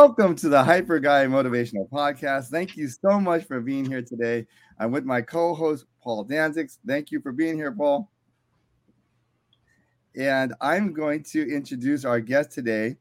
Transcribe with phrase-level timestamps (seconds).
[0.00, 2.50] Welcome to the Hyper Guy Motivational Podcast.
[2.50, 4.46] Thank you so much for being here today.
[4.78, 6.70] I'm with my co-host Paul Danzig.
[6.86, 8.08] Thank you for being here, Paul.
[10.14, 12.96] And I'm going to introduce our guest today,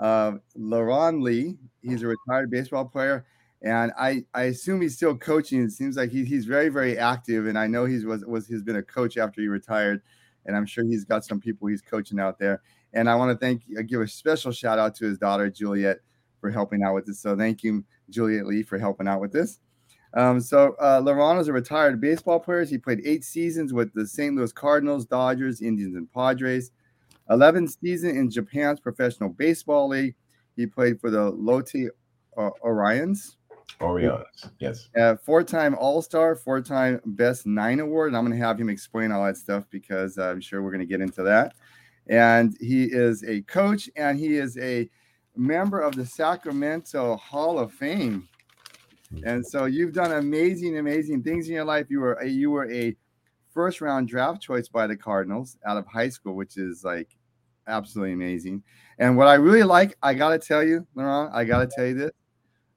[0.00, 1.58] uh, Leron Lee.
[1.80, 3.24] He's a retired baseball player,
[3.62, 5.62] and I, I assume he's still coaching.
[5.62, 8.64] It seems like he, he's very very active, and I know he's was was he's
[8.64, 10.02] been a coach after he retired,
[10.46, 12.62] and I'm sure he's got some people he's coaching out there.
[12.94, 16.00] And I want to thank give a special shout out to his daughter Juliet
[16.42, 17.20] for helping out with this.
[17.20, 19.60] So thank you, Juliet Lee, for helping out with this.
[20.14, 22.64] Um, so uh, Leron is a retired baseball player.
[22.64, 24.36] He played eight seasons with the St.
[24.36, 26.72] Louis Cardinals, Dodgers, Indians, and Padres.
[27.30, 30.14] 11 season in Japan's professional baseball league.
[30.56, 31.90] He played for the Lotte
[32.36, 33.36] uh, Orions.
[33.80, 34.88] Orions, yes.
[34.98, 38.08] Uh, four-time All-Star, four-time Best Nine Award.
[38.08, 40.80] And I'm going to have him explain all that stuff because I'm sure we're going
[40.80, 41.54] to get into that.
[42.08, 44.90] And he is a coach and he is a
[45.36, 48.28] member of the Sacramento Hall of Fame.
[49.24, 51.86] And so you've done amazing, amazing things in your life.
[51.90, 52.96] You were a, you were a
[53.52, 57.16] first round draft choice by the Cardinals out of high school, which is like
[57.66, 58.62] absolutely amazing.
[58.98, 62.10] And what I really like, I gotta tell you, Leron, I gotta tell you this.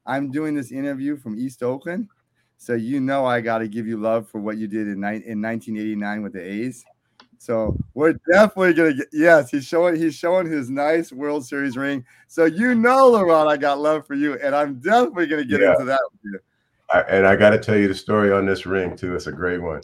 [0.06, 2.10] I'm doing this interview from East Oakland,
[2.58, 6.22] so you know I gotta give you love for what you did in, in 1989
[6.22, 6.84] with the A's.
[7.38, 12.06] So we're definitely gonna get yes, he's showing he's showing his nice World Series ring.
[12.28, 15.74] So you know, Leron, I got love for you, and I'm definitely gonna get yeah.
[15.74, 16.40] into that with you.
[16.94, 19.16] I, and I got to tell you the story on this ring too.
[19.16, 19.82] It's a great one.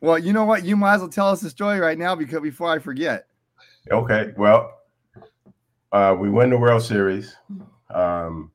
[0.00, 0.64] Well, you know what?
[0.64, 3.26] You might as well tell us the story right now because before I forget.
[3.90, 4.32] Okay.
[4.36, 4.78] Well,
[5.92, 7.36] uh, we win the World Series.
[7.90, 8.51] Um,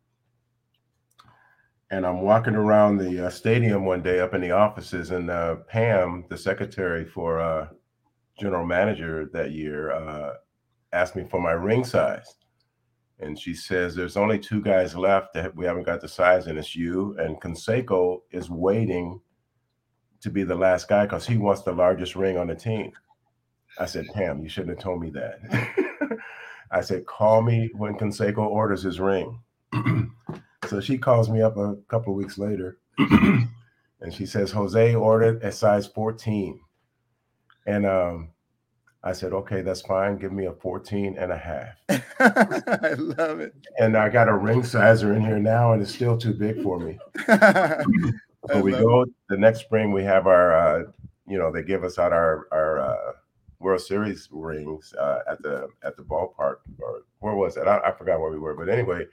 [1.89, 5.55] and I'm walking around the uh, stadium one day up in the offices, and uh,
[5.67, 7.67] Pam, the secretary for uh,
[8.39, 10.33] general manager that year, uh,
[10.91, 12.35] asked me for my ring size.
[13.19, 16.59] And she says, There's only two guys left that we haven't got the size, and
[16.59, 17.15] it's you.
[17.19, 19.19] And Canseco is waiting
[20.21, 22.91] to be the last guy because he wants the largest ring on the team.
[23.79, 26.17] I said, Pam, you shouldn't have told me that.
[26.71, 29.39] I said, Call me when Canseco orders his ring.
[30.65, 35.43] So she calls me up a couple of weeks later and she says, Jose ordered
[35.43, 36.59] a size 14.
[37.65, 38.29] And um,
[39.03, 40.17] I said, okay, that's fine.
[40.17, 41.75] Give me a 14 and a half.
[42.19, 43.53] I love it.
[43.77, 46.79] And I got a ring sizer in here now, and it's still too big for
[46.79, 46.97] me.
[47.27, 49.09] so we go it.
[49.29, 50.83] the next spring, we have our, uh,
[51.27, 53.13] you know, they give us out our, our, uh,
[53.59, 57.67] World Series rings uh, at the at the ballpark or where was it?
[57.67, 59.05] I, I forgot where we were, but anyway,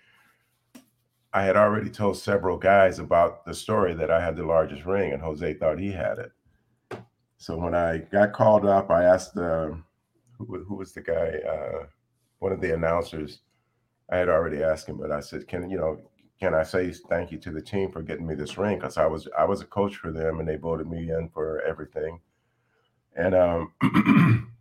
[1.34, 5.12] I had already told several guys about the story that I had the largest ring,
[5.12, 6.32] and Jose thought he had it.
[7.38, 9.72] So when I got called up, I asked uh,
[10.38, 11.86] who, who, was the guy, uh,
[12.38, 13.40] one of the announcers.
[14.12, 16.00] I had already asked him, but I said, "Can you know?
[16.38, 18.78] Can I say thank you to the team for getting me this ring?
[18.78, 21.62] Because I was I was a coach for them, and they voted me in for
[21.62, 22.20] everything."
[23.16, 23.72] And um,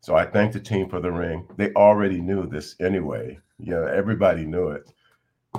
[0.00, 1.48] so I thanked the team for the ring.
[1.56, 3.38] They already knew this anyway.
[3.58, 4.90] Know, everybody knew it.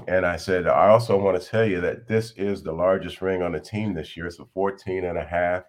[0.07, 3.41] And I said, I also want to tell you that this is the largest ring
[3.41, 4.27] on the team this year.
[4.27, 5.63] It's a 14 and a half.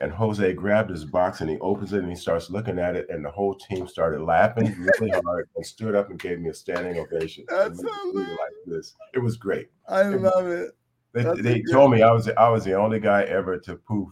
[0.00, 3.06] And Jose grabbed his box and he opens it and he starts looking at it.
[3.08, 6.54] And the whole team started laughing really hard and stood up and gave me a
[6.54, 7.44] standing ovation.
[7.48, 8.36] That's so like
[8.66, 8.94] this.
[9.14, 9.68] It was great.
[9.88, 10.72] I it love it.
[11.12, 14.10] They, they told me I was I was the only guy ever to poof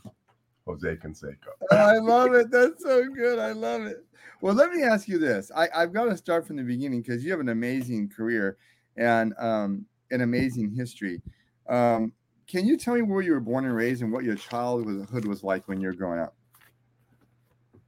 [0.66, 1.34] Jose Canseco.
[1.72, 2.50] I love it.
[2.52, 3.40] That's so good.
[3.40, 4.04] I love it.
[4.40, 5.50] Well, let me ask you this.
[5.54, 8.56] I, I've got to start from the beginning because you have an amazing career
[8.96, 11.20] and um, an amazing history.
[11.68, 12.12] Um,
[12.46, 15.42] can you tell me where you were born and raised and what your childhood was
[15.42, 16.34] like when you were growing up?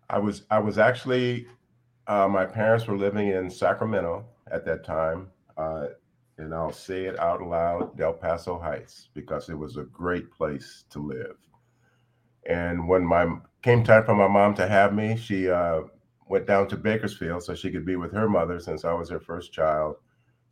[0.09, 1.47] I was I was actually
[2.07, 5.87] uh, my parents were living in Sacramento at that time, uh,
[6.39, 10.85] and I'll say it out loud: Del Paso Heights, because it was a great place
[10.91, 11.37] to live.
[12.47, 13.27] And when my
[13.63, 15.83] came time for my mom to have me, she uh,
[16.29, 19.21] went down to Bakersfield so she could be with her mother since I was her
[19.21, 19.97] first child.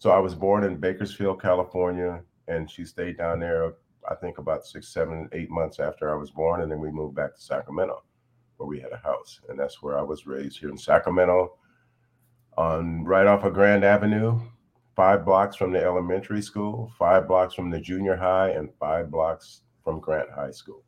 [0.02, 3.74] So I was born in Bakersfield, California, and she stayed down there,
[4.10, 6.60] I think about six, seven, eight months after I was born.
[6.62, 8.02] And then we moved back to Sacramento,
[8.56, 9.38] where we had a house.
[9.48, 11.56] And that's where I was raised here in Sacramento,
[12.58, 14.40] on right off of Grand Avenue,
[14.96, 19.60] five blocks from the elementary school, five blocks from the junior high, and five blocks
[19.84, 20.82] from Grant High School.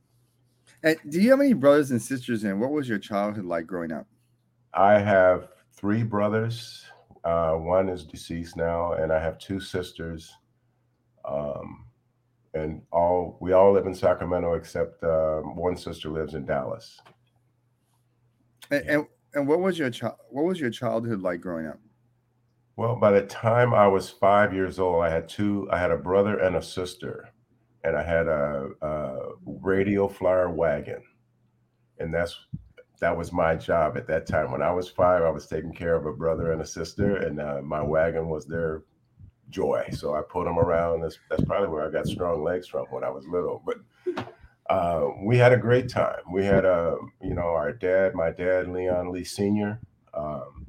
[0.82, 2.43] And do you have any brothers and sisters?
[2.43, 4.08] And what was your childhood like growing up?
[4.72, 6.84] I have three brothers
[7.25, 10.32] uh, one is deceased now, and I have two sisters.
[11.25, 11.87] Um,
[12.53, 17.00] and all we all live in Sacramento except uh, one sister lives in Dallas.
[18.71, 20.17] And, and, and what was your child?
[20.29, 21.79] What was your childhood like growing up?
[22.76, 25.69] Well, by the time I was five years old, I had two.
[25.71, 27.31] I had a brother and a sister,
[27.85, 31.03] and I had a, a radio flyer wagon,
[31.99, 32.37] and that's
[33.00, 34.50] that was my job at that time.
[34.50, 37.41] When I was five, I was taking care of a brother and a sister, and
[37.41, 38.82] uh, my wagon was their
[39.50, 39.88] joy.
[39.93, 41.02] So I pulled them around.
[41.02, 43.62] That's that's probably where I got strong legs from when I was little.
[43.64, 43.79] But
[44.70, 46.20] uh, we had a great time.
[46.32, 49.81] We had a, you know, our dad, my dad, Leon Lee Senior.
[50.14, 50.67] Um,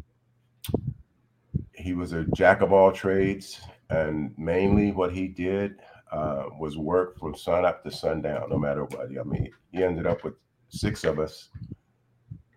[1.73, 5.75] he was a jack of all trades, and mainly what he did
[6.11, 9.07] uh, was work from sun up to sundown, no matter what.
[9.17, 10.33] I mean, he ended up with
[10.69, 11.49] six of us,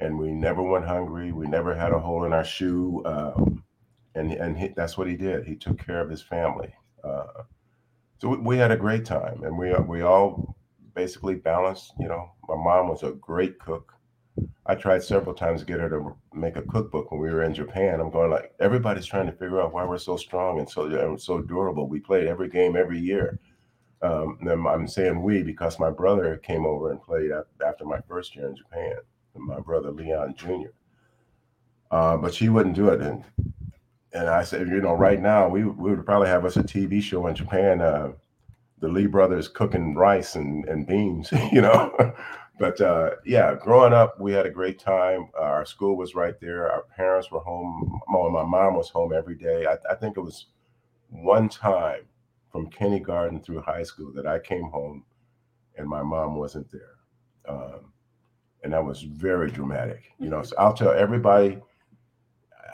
[0.01, 1.33] and we never went hungry.
[1.33, 3.65] We never had a hole in our shoe, um,
[4.15, 5.47] and and he, that's what he did.
[5.47, 6.73] He took care of his family.
[7.03, 7.43] Uh,
[8.19, 10.57] so we, we had a great time, and we we all
[10.95, 11.93] basically balanced.
[11.99, 13.93] You know, my mom was a great cook.
[14.67, 17.55] I tried several times to get her to make a cookbook when we were in
[17.55, 18.01] Japan.
[18.01, 21.21] I'm going like everybody's trying to figure out why we're so strong and so and
[21.21, 21.89] so durable.
[21.89, 23.41] We played every game every year.
[24.01, 27.33] Um, I'm saying we because my brother came over and played
[27.67, 28.99] after my first year in Japan.
[29.41, 30.71] My brother Leon Jr.
[31.91, 33.25] Uh, but she wouldn't do it, and
[34.13, 37.03] and I said, you know, right now we, we would probably have us a TV
[37.03, 37.81] show in Japan.
[37.81, 38.13] Uh,
[38.81, 42.15] the Lee brothers cooking rice and, and beans, you know.
[42.59, 45.29] but uh, yeah, growing up, we had a great time.
[45.39, 46.71] Uh, our school was right there.
[46.71, 48.01] Our parents were home.
[48.09, 49.67] My mom was home every day.
[49.67, 50.47] I, I think it was
[51.11, 52.03] one time
[52.51, 55.05] from kindergarten through high school that I came home
[55.79, 56.97] and my mom wasn't there.
[57.49, 57.93] Um,
[58.63, 60.43] and that was very dramatic, you know.
[60.43, 61.59] So I'll tell everybody.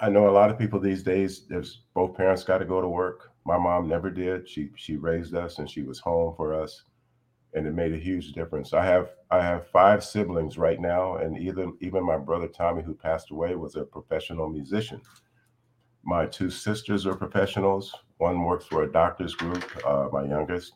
[0.00, 1.46] I know a lot of people these days.
[1.46, 3.30] There's both parents got to go to work.
[3.46, 4.48] My mom never did.
[4.48, 6.84] She she raised us and she was home for us,
[7.52, 8.72] and it made a huge difference.
[8.72, 12.94] I have I have five siblings right now, and even even my brother Tommy, who
[12.94, 15.00] passed away, was a professional musician.
[16.04, 17.94] My two sisters are professionals.
[18.18, 19.64] One works for a doctor's group.
[19.86, 20.72] Uh, my youngest.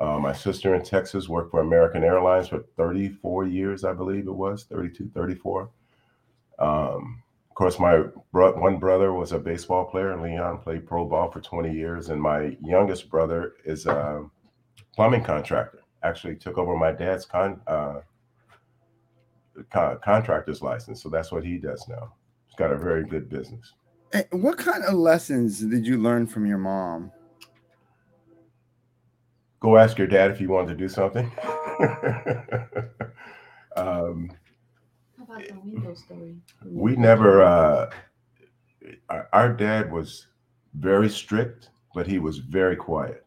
[0.00, 4.32] Uh, my sister in Texas worked for American Airlines for 34 years, I believe it
[4.32, 5.68] was 32, 34.
[6.58, 10.18] Um, of course, my bro- one brother was a baseball player.
[10.18, 14.24] Leon played pro ball for 20 years, and my youngest brother is a
[14.94, 15.80] plumbing contractor.
[16.02, 18.00] Actually, took over my dad's con- uh,
[19.68, 22.14] con- contractor's license, so that's what he does now.
[22.46, 23.74] He's got a very good business.
[24.10, 27.12] Hey, what kind of lessons did you learn from your mom?
[29.60, 31.30] Go ask your dad if he wanted to do something.
[33.76, 34.30] um,
[35.22, 36.36] about the window story?
[36.64, 37.42] We never.
[37.42, 37.90] Uh,
[39.32, 40.26] our dad was
[40.74, 43.26] very strict, but he was very quiet.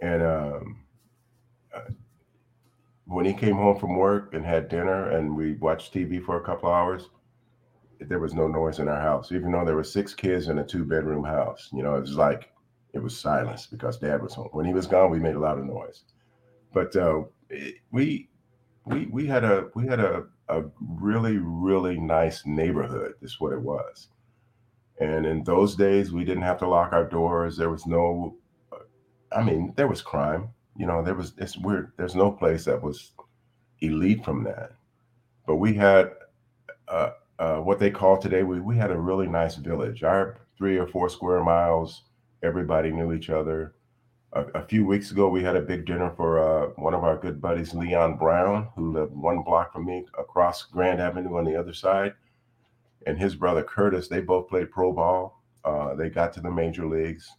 [0.00, 0.80] And um,
[1.74, 1.90] uh,
[3.06, 6.44] when he came home from work and had dinner, and we watched TV for a
[6.44, 7.08] couple hours,
[8.00, 10.64] there was no noise in our house, even though there were six kids in a
[10.64, 11.70] two-bedroom house.
[11.72, 12.50] You know, it was like
[12.96, 14.48] it was silence because Dad was home.
[14.52, 16.02] When he was gone, we made a lot of noise.
[16.72, 17.22] But uh,
[17.92, 18.28] we
[18.84, 23.60] we we had a we had a a really, really nice neighborhood, is what it
[23.60, 24.08] was.
[25.00, 27.56] And in those days, we didn't have to lock our doors.
[27.56, 28.36] There was no,
[29.32, 30.50] I mean, there was crime.
[30.76, 31.92] You know, there was, it's weird.
[31.96, 33.12] There's no place that was
[33.80, 34.72] elite from that.
[35.46, 36.10] But we had
[36.88, 40.02] uh, uh, what they call today, we, we had a really nice village.
[40.02, 42.04] Our three or four square miles,
[42.46, 43.74] everybody knew each other
[44.36, 47.16] a, a, few weeks ago, we had a big dinner for uh, one of our
[47.16, 51.56] good buddies, Leon Brown, who lived one block from me across Grand Avenue on the
[51.56, 52.14] other side.
[53.06, 55.42] And his brother Curtis, they both played pro ball.
[55.64, 57.30] Uh, they got to the major leagues.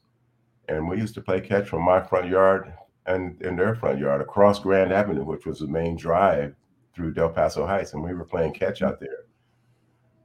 [0.69, 2.73] And we used to play catch from my front yard
[3.05, 6.55] and in their front yard across Grand Avenue, which was the main drive
[6.93, 7.93] through Del Paso Heights.
[7.93, 9.25] And we were playing catch out there.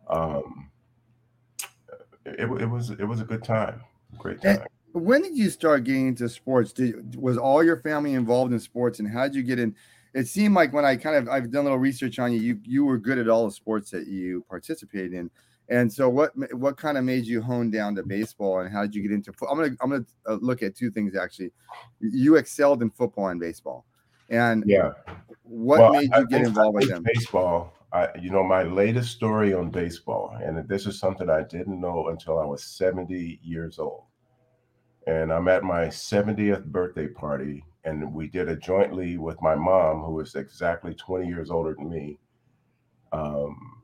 [0.09, 0.71] Um,
[2.25, 3.83] it, it was it was a good time,
[4.19, 6.73] great time when did you start getting into sports?
[6.73, 9.75] Did was all your family involved in sports, and how did you get in?
[10.15, 12.61] It seemed like when I kind of I've done a little research on you, you
[12.65, 15.31] you were good at all the sports that you participated in.
[15.69, 18.95] And so, what what kind of made you hone down to baseball, and how did
[18.95, 19.33] you get into?
[19.49, 21.53] I'm gonna I'm gonna uh, look at two things actually.
[22.01, 23.87] You excelled in football and baseball,
[24.29, 24.93] and yeah,
[25.43, 27.03] what well, made you I get involved with them?
[27.03, 27.73] Baseball.
[27.95, 32.09] I, you know, my latest story on baseball, and this is something I didn't know
[32.09, 34.05] until I was 70 years old
[35.07, 40.03] and I'm at my 70th birthday party, and we did it jointly with my mom,
[40.03, 42.19] who is exactly 20 years older than me.
[43.13, 43.83] Um,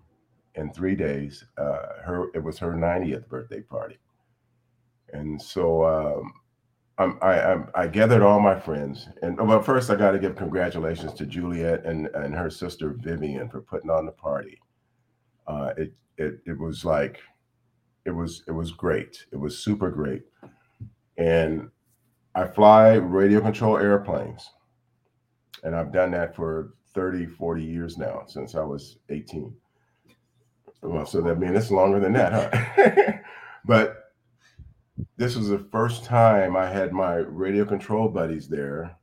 [0.54, 3.98] in three days, uh, her it was her 90th birthday party,
[5.12, 6.32] and so um,
[6.98, 10.34] I'm, I, I'm, I gathered all my friends, and well, first I got to give
[10.36, 14.58] congratulations to Juliet and and her sister Vivian for putting on the party.
[15.46, 17.20] Uh, it it it was like
[18.04, 19.26] it was it was great.
[19.32, 20.22] It was super great.
[21.18, 21.68] And
[22.34, 24.48] I fly radio control airplanes.
[25.64, 29.54] And I've done that for 30, 40 years now, since I was 18.
[30.82, 33.12] Well, so that means it's longer than that, huh?
[33.64, 34.12] but
[35.16, 38.96] this was the first time I had my radio control buddies there.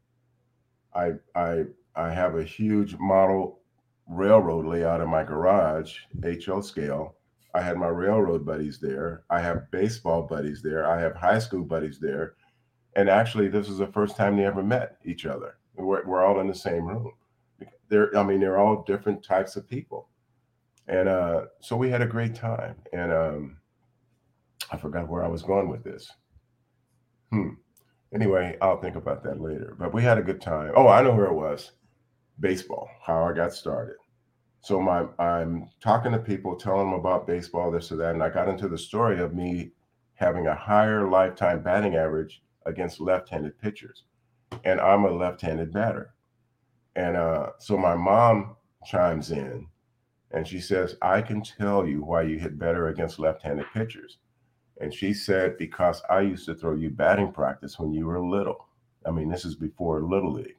[0.93, 3.59] I I I have a huge model
[4.07, 7.14] railroad layout in my garage, HO scale.
[7.55, 9.23] I had my railroad buddies there.
[9.29, 10.85] I have baseball buddies there.
[10.85, 12.35] I have high school buddies there.
[12.97, 15.57] And actually, this is the first time they ever met each other.
[15.75, 17.13] We're, we're all in the same room.
[17.87, 20.09] They're, I mean, they're all different types of people.
[20.89, 22.75] And uh, so we had a great time.
[22.91, 23.57] And um,
[24.69, 26.11] I forgot where I was going with this.
[27.31, 27.51] Hmm.
[28.13, 29.75] Anyway, I'll think about that later.
[29.79, 30.73] But we had a good time.
[30.75, 31.71] Oh, I know where it was.
[32.37, 33.95] Baseball, how I got started.
[34.65, 38.29] So my I'm talking to people, telling them about baseball, this or that, and I
[38.29, 39.69] got into the story of me
[40.15, 44.05] having a higher lifetime batting average against left-handed pitchers,
[44.63, 46.15] and I'm a left-handed batter.
[46.95, 49.67] And uh, so my mom chimes in,
[50.31, 54.17] and she says, "I can tell you why you hit better against left-handed pitchers."
[54.81, 58.67] And she said, because I used to throw you batting practice when you were little.
[59.05, 60.57] I mean, this is before Little League.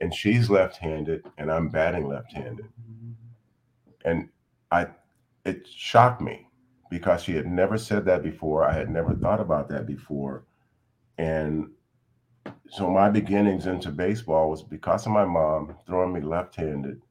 [0.00, 2.68] And she's left handed and I'm batting left handed.
[4.04, 4.28] And
[4.70, 4.88] I,
[5.44, 6.46] it shocked me
[6.90, 8.64] because she had never said that before.
[8.64, 10.44] I had never thought about that before.
[11.18, 11.70] And
[12.68, 17.02] so my beginnings into baseball was because of my mom throwing me left handed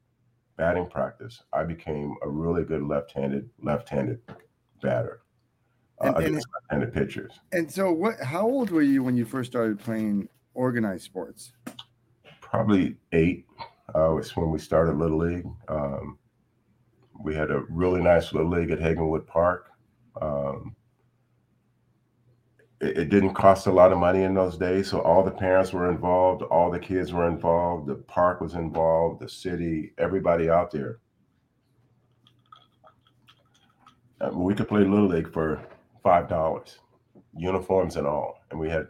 [0.56, 1.42] batting practice.
[1.52, 4.20] I became a really good left handed, left handed
[4.82, 5.22] batter
[6.00, 7.32] uh, and, left-handed pitchers.
[7.52, 8.20] And so, what?
[8.20, 11.52] How old were you when you first started playing organized sports?
[12.40, 13.46] Probably eight.
[13.94, 15.46] Uh, was when we started Little League.
[15.68, 16.16] Um,
[17.22, 19.70] we had a really nice Little League at Hagginwood Park.
[20.20, 20.74] Um,
[22.80, 25.72] it, it, didn't cost a lot of money in those days, so all the parents
[25.72, 30.70] were involved, all the kids were involved, the park was involved, the city, everybody out
[30.70, 30.98] there.
[34.32, 35.62] We could play Little League for
[36.02, 36.78] five dollars,
[37.36, 38.42] uniforms and all.
[38.50, 38.88] And we had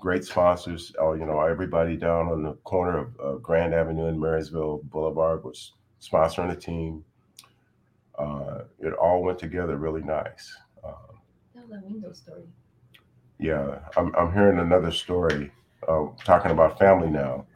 [0.00, 0.92] great sponsors.
[0.98, 5.44] Oh, you know, everybody down on the corner of uh, Grand Avenue and Marysville Boulevard
[5.44, 7.04] was sponsoring the team.
[8.18, 10.56] Uh, it all went together really nice.
[10.84, 10.94] Um,
[11.82, 12.42] window story.
[13.38, 15.52] Yeah, I'm, I'm hearing another story
[15.86, 17.46] uh, talking about family now.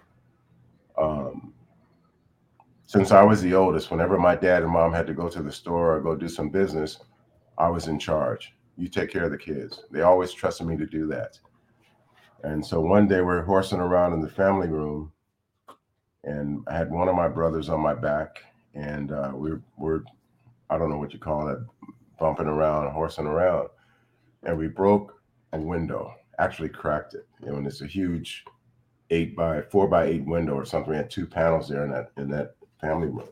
[0.97, 1.53] Um,
[2.87, 5.51] since I was the oldest, whenever my dad and mom had to go to the
[5.51, 6.99] store or go do some business,
[7.59, 9.85] I was in charge you take care of the kids.
[9.91, 11.39] They always trusted me to do that.
[12.43, 15.13] And so one day we're horsing around in the family room,
[16.25, 18.43] and I had one of my brothers on my back,
[18.75, 20.03] and uh, we're we're
[20.73, 21.59] I don't know what you call it,
[22.19, 23.69] bumping around, horsing around,
[24.43, 25.21] and we broke
[25.53, 26.15] a window.
[26.39, 27.27] Actually cracked it.
[27.43, 28.45] You know, and it's a huge
[29.11, 30.91] eight by four by eight window or something.
[30.91, 33.29] We had two panels there in that in that family room.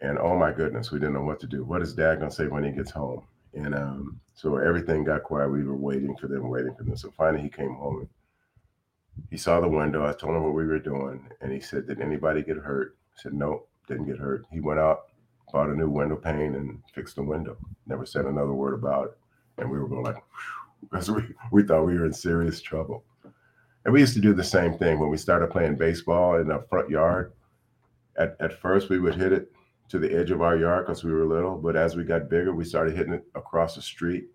[0.00, 1.64] And oh my goodness, we didn't know what to do.
[1.64, 3.24] What is dad gonna say when he gets home?
[3.52, 5.50] And um, so everything got quiet.
[5.50, 6.96] We were waiting for them, waiting for them.
[6.96, 8.08] So finally, he came home.
[9.30, 10.06] he saw the window.
[10.06, 13.22] I told him what we were doing, and he said, "Did anybody get hurt?" I
[13.22, 15.09] said, "Nope, didn't get hurt." He went out,
[15.52, 17.56] bought a new window pane, and fixed the window.
[17.86, 19.18] Never said another word about it.
[19.58, 20.22] And we were going like,
[20.80, 23.04] because we we thought we were in serious trouble.
[23.84, 26.64] And we used to do the same thing when we started playing baseball in the
[26.68, 27.32] front yard.
[28.18, 29.50] At, at first, we would hit it
[29.88, 31.56] to the edge of our yard because we were little.
[31.56, 34.28] But as we got bigger, we started hitting it across the street.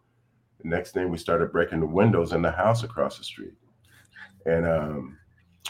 [0.62, 3.54] The next thing, we started breaking the windows in the house across the street.
[4.48, 5.18] And, um,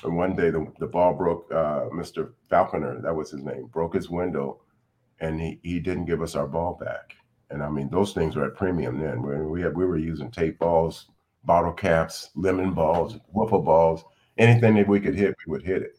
[0.03, 1.51] and one day, the, the ball broke.
[1.51, 2.31] Uh, Mr.
[2.49, 4.61] Falconer, that was his name, broke his window,
[5.19, 7.15] and he, he didn't give us our ball back.
[7.49, 9.21] And I mean, those things were at premium then.
[9.21, 11.07] We, we had we were using tape balls,
[11.43, 14.03] bottle caps, lemon balls, wiffle balls,
[14.37, 15.97] anything that we could hit, we would hit it.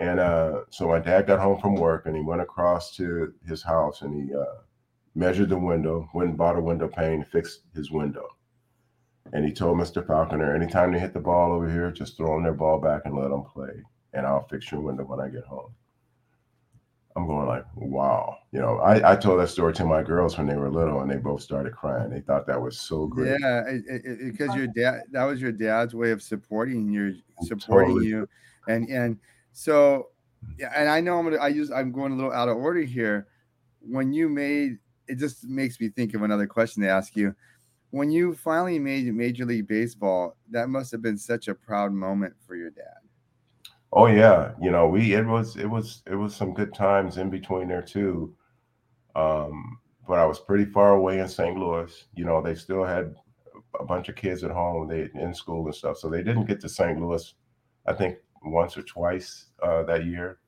[0.00, 3.62] And uh, so my dad got home from work and he went across to his
[3.62, 4.44] house and he uh,
[5.14, 8.26] measured the window, went and bought a window pane, fixed his window.
[9.32, 10.06] And he told Mr.
[10.06, 13.16] Falconer, anytime they hit the ball over here, just throw them their ball back and
[13.16, 13.82] let them play.
[14.12, 15.74] And I'll fix your window when I get home.
[17.16, 18.38] I'm going like, wow.
[18.50, 21.10] You know, I, I told that story to my girls when they were little and
[21.10, 22.10] they both started crying.
[22.10, 23.38] They thought that was so great.
[23.40, 23.62] Yeah,
[24.24, 28.08] because your dad, that was your dad's way of supporting you, supporting totally.
[28.08, 28.28] you.
[28.66, 29.18] And, and,
[29.54, 30.08] so,
[30.58, 31.36] yeah, and I know I'm gonna.
[31.36, 31.70] I use.
[31.70, 33.28] I'm going a little out of order here.
[33.80, 37.34] When you made it, just makes me think of another question to ask you.
[37.90, 42.34] When you finally made Major League Baseball, that must have been such a proud moment
[42.44, 43.03] for your dad.
[43.94, 47.30] Oh yeah, you know we it was it was it was some good times in
[47.30, 48.34] between there too.
[49.16, 51.56] Um, but I was pretty far away in St.
[51.56, 52.06] Louis.
[52.14, 53.14] You know, they still had
[53.80, 56.60] a bunch of kids at home, they in school and stuff, so they didn't get
[56.62, 57.00] to St.
[57.00, 57.34] Louis.
[57.86, 60.40] I think once or twice uh, that year.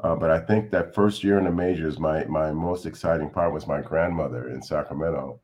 [0.00, 3.52] Uh, but I think that first year in the majors, my my most exciting part
[3.52, 5.40] was my grandmother in Sacramento.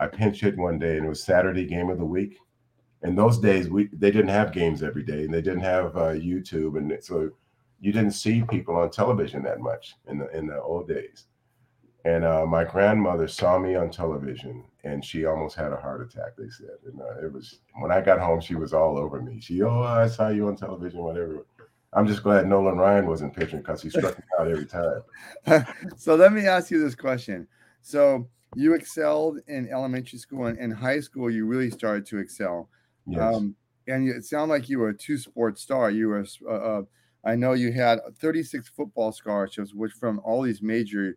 [0.00, 2.38] I pinch hit one day, and it was Saturday game of the week.
[3.02, 6.14] In those days, we they didn't have games every day, and they didn't have uh,
[6.14, 7.30] YouTube, and so
[7.80, 11.26] you didn't see people on television that much in the in the old days.
[12.04, 16.36] And uh, my grandmother saw me on television, and she almost had a heart attack.
[16.36, 19.40] They said, and uh, it was when I got home, she was all over me.
[19.40, 21.44] She, oh, I saw you on television, whatever.
[21.92, 25.02] I'm just glad Nolan Ryan wasn't pitching because he struck me out every time.
[25.96, 27.48] so let me ask you this question.
[27.80, 32.68] So you excelled in elementary school and in high school, you really started to excel.
[33.08, 33.34] Yes.
[33.34, 35.90] Um, and it sounded like you were a two sport star.
[35.90, 36.82] You were, uh, uh,
[37.24, 41.16] I know you had 36 football scholarships, which from all these major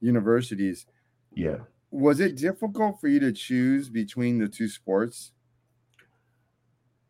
[0.00, 0.86] universities.
[1.34, 1.58] Yeah.
[1.90, 5.32] Was it difficult for you to choose between the two sports?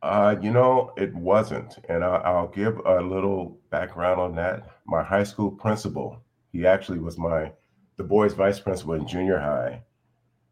[0.03, 1.79] Uh, you know, it wasn't.
[1.88, 4.66] And I, I'll give a little background on that.
[4.87, 7.53] My high school principal, he actually was my
[7.97, 9.83] the boys vice principal in junior high.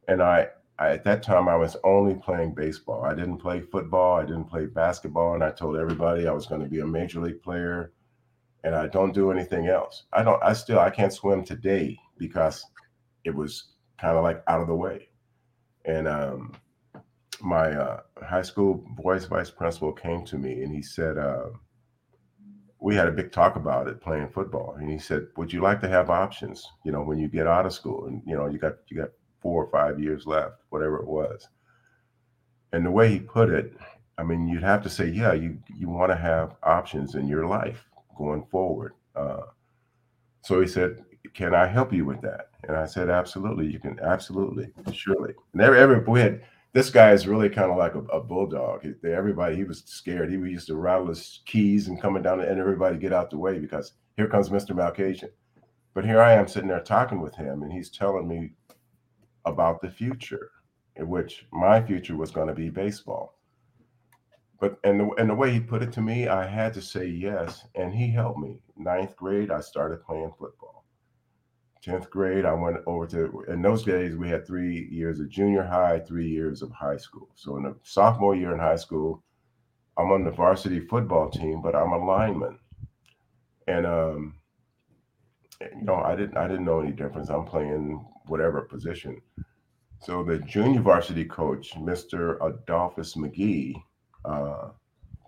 [0.06, 0.48] And I,
[0.80, 3.04] I at that time I was only playing baseball.
[3.04, 6.62] I didn't play football, I didn't play basketball, and I told everybody I was going
[6.62, 7.92] to be a major league player
[8.64, 10.04] and I don't do anything else.
[10.12, 12.64] I don't I still I can't swim today because
[13.24, 15.10] it was kind of like out of the way.
[15.84, 16.52] And um
[17.42, 21.46] my uh, high school boys vice principal came to me and he said, uh,
[22.80, 24.76] we had a big talk about it playing football.
[24.78, 27.66] And he said, would you like to have options, you know, when you get out
[27.66, 29.10] of school and, you know, you got, you got
[29.40, 31.48] four or five years left, whatever it was.
[32.72, 33.72] And the way he put it,
[34.18, 37.46] I mean, you'd have to say, yeah, you, you want to have options in your
[37.46, 37.84] life
[38.16, 38.92] going forward.
[39.16, 39.42] Uh,
[40.42, 42.48] so he said, can I help you with that?
[42.68, 43.66] And I said, absolutely.
[43.66, 45.34] You can absolutely, surely.
[45.52, 48.82] And every, every we had, this guy is really kind of like a, a bulldog.
[48.82, 50.30] He, everybody, he was scared.
[50.30, 53.58] He used to rattle his keys and coming down and everybody get out the way
[53.58, 54.70] because here comes Mr.
[54.70, 55.30] Malkasian.
[55.94, 58.52] But here I am sitting there talking with him, and he's telling me
[59.44, 60.50] about the future,
[60.96, 63.38] in which my future was going to be baseball.
[64.60, 67.06] But and the, and the way he put it to me, I had to say
[67.06, 68.60] yes, and he helped me.
[68.76, 70.80] Ninth grade, I started playing football
[71.84, 75.62] 10th grade, I went over to, in those days, we had three years of junior
[75.62, 77.28] high, three years of high school.
[77.34, 79.22] So in the sophomore year in high school,
[79.96, 82.58] I'm on the varsity football team, but I'm a lineman.
[83.66, 84.34] And, um,
[85.60, 87.30] you know, I didn't, I didn't know any difference.
[87.30, 89.20] I'm playing whatever position.
[90.00, 92.38] So the junior varsity coach, Mr.
[92.40, 93.74] Adolphus McGee,
[94.24, 94.68] uh,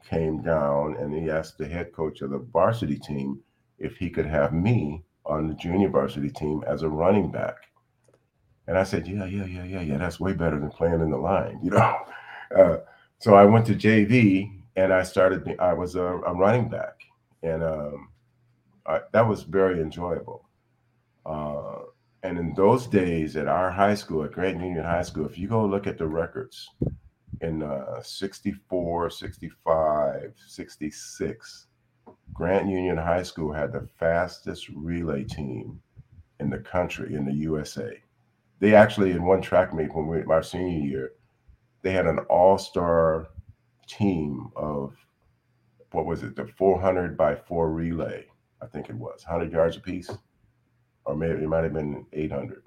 [0.08, 3.40] came down and he asked the head coach of the varsity team
[3.78, 7.56] if he could have me on the junior varsity team as a running back.
[8.66, 9.98] And I said, yeah, yeah, yeah, yeah, yeah.
[9.98, 11.96] That's way better than playing in the line, you know.
[12.56, 12.76] Uh,
[13.18, 15.56] so I went to JV and I started.
[15.58, 16.94] I was a, a running back,
[17.42, 18.08] and um,
[18.86, 20.48] I, that was very enjoyable.
[21.24, 21.71] Uh,
[22.22, 25.48] and in those days at our high school, at Grant Union High School, if you
[25.48, 26.70] go look at the records
[27.40, 31.66] in uh, 64, 65, 66,
[32.32, 35.80] Grant Union High School had the fastest relay team
[36.38, 38.00] in the country, in the USA.
[38.60, 41.12] They actually, in one track meet when we our senior year,
[41.82, 43.26] they had an all-star
[43.88, 44.94] team of
[45.90, 48.24] what was it, the 400 by four relay,
[48.62, 50.10] I think it was, 100 yards apiece,
[51.04, 52.62] or maybe it might have been 800.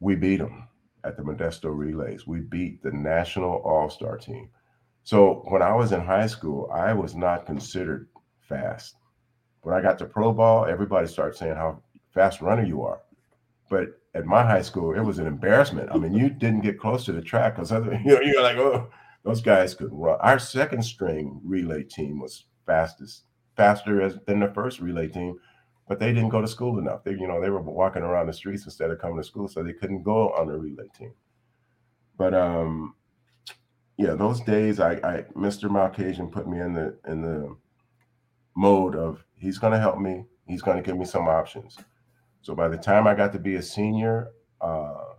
[0.00, 0.68] We beat them
[1.04, 2.26] at the Modesto relays.
[2.26, 4.50] We beat the national all-star team.
[5.04, 8.08] So when I was in high school, I was not considered
[8.40, 8.96] fast.
[9.62, 13.00] When I got to pro ball, everybody started saying how fast runner you are.
[13.70, 15.90] But at my high school, it was an embarrassment.
[15.92, 17.70] I mean, you didn't get close to the track because
[18.04, 18.88] you know you're like, oh,
[19.24, 20.18] those guys could run.
[20.20, 23.24] Our second string relay team was fastest,
[23.56, 25.38] faster as than the first relay team,
[25.88, 27.04] but they didn't go to school enough.
[27.04, 29.62] They, you know, they were walking around the streets instead of coming to school, so
[29.62, 31.12] they couldn't go on the relay team.
[32.18, 32.94] But um,
[33.96, 35.70] yeah, those days, I, I Mr.
[35.70, 37.56] Malkasian put me in the in the
[38.56, 40.24] mode of he's going to help me.
[40.46, 41.76] He's going to give me some options.
[42.42, 45.14] So by the time I got to be a senior, uh,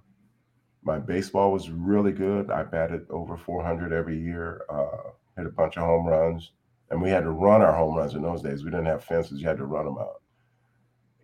[0.83, 2.49] my baseball was really good.
[2.49, 6.51] I batted over 400 every year, uh, hit a bunch of home runs,
[6.89, 8.63] and we had to run our home runs in those days.
[8.63, 10.21] We didn't have fences; you had to run them out.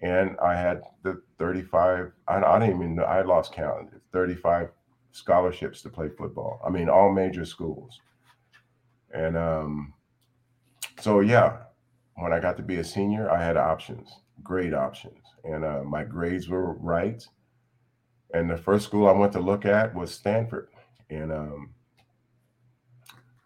[0.04, 2.12] And I had the 35.
[2.28, 3.04] I, I didn't even know.
[3.04, 3.89] I lost count.
[4.12, 4.70] 35
[5.13, 6.62] scholarships to play football.
[6.66, 8.02] I mean, all major schools.
[9.13, 9.94] And um,
[11.00, 11.58] so, yeah,
[12.16, 14.20] when I got to be a senior, I had options.
[14.44, 15.24] great options.
[15.46, 17.26] And uh, my grades were right.
[18.34, 20.68] And the first school I went to look at was Stanford.
[21.10, 21.70] And um,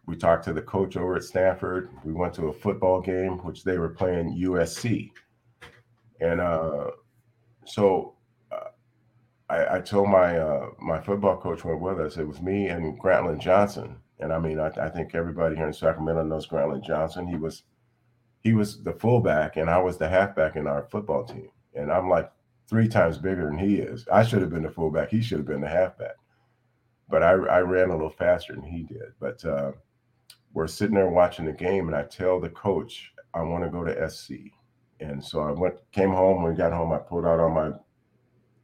[0.08, 1.90] we talked to the coach over at Stanford.
[2.04, 5.12] We went to a football game, which they were playing USC.
[6.20, 6.92] And uh,
[7.66, 8.16] so
[8.52, 8.70] uh,
[9.50, 12.18] I, I, told my uh, my football coach went with us.
[12.18, 13.98] It was me and Grantland Johnson.
[14.20, 17.28] And I mean, I, I think everybody here in Sacramento knows Grantland Johnson.
[17.28, 17.64] He was
[18.42, 21.50] he was the fullback and I was the halfback in our football team.
[21.76, 22.32] And I'm like
[22.68, 24.08] three times bigger than he is.
[24.12, 25.10] I should have been the fullback.
[25.10, 26.16] He should have been the halfback.
[27.10, 29.14] But I, I ran a little faster than he did.
[29.20, 29.72] But uh,
[30.54, 33.84] we're sitting there watching the game, and I tell the coach, I want to go
[33.84, 34.52] to SC.
[35.00, 36.44] And so I went, came home.
[36.44, 37.72] When we got home, I pulled out all my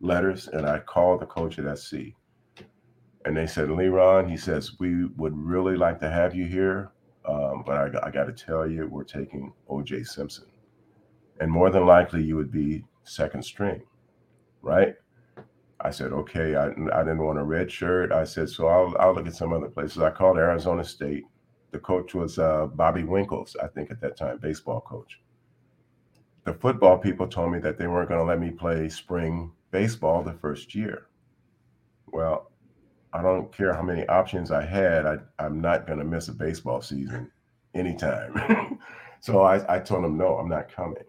[0.01, 1.95] letters and I called the coach at SC.
[3.25, 6.91] And they said, Leron, he says, we would really like to have you here.
[7.25, 10.45] Um, but I, I got to tell you, we're taking OJ Simpson.
[11.39, 13.81] And more than likely, you would be second string,
[14.61, 14.95] right?
[15.79, 16.55] I said, okay.
[16.55, 18.11] I, I didn't want a red shirt.
[18.11, 19.99] I said, so I'll, I'll look at some other places.
[19.99, 21.23] I called Arizona State.
[21.71, 25.19] The coach was uh, Bobby Winkles, I think, at that time, baseball coach.
[26.45, 30.23] The football people told me that they weren't going to let me play spring baseball
[30.23, 31.07] the first year.
[32.07, 32.51] Well,
[33.13, 35.05] I don't care how many options I had.
[35.05, 37.31] I, I'm not going to miss a baseball season
[37.73, 38.79] anytime.
[39.21, 41.03] so I, I told them, no, I'm not coming.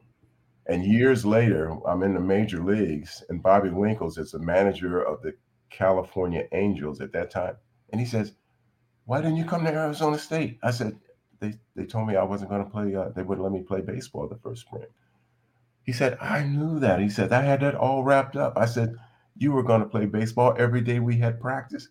[0.67, 5.21] And years later, I'm in the major leagues, and Bobby Winkles is the manager of
[5.21, 5.35] the
[5.71, 7.57] California Angels at that time.
[7.91, 8.33] And he says,
[9.05, 10.59] Why didn't you come to Arizona State?
[10.63, 10.99] I said,
[11.41, 13.83] They, they told me I wasn't going to play, uh, they wouldn't let me play
[13.83, 14.87] baseball the first spring.
[15.85, 17.01] He said, I knew that.
[17.01, 18.57] He said, I had that all wrapped up.
[18.57, 18.97] I said,
[19.37, 21.89] you were going to play baseball every day we had practice.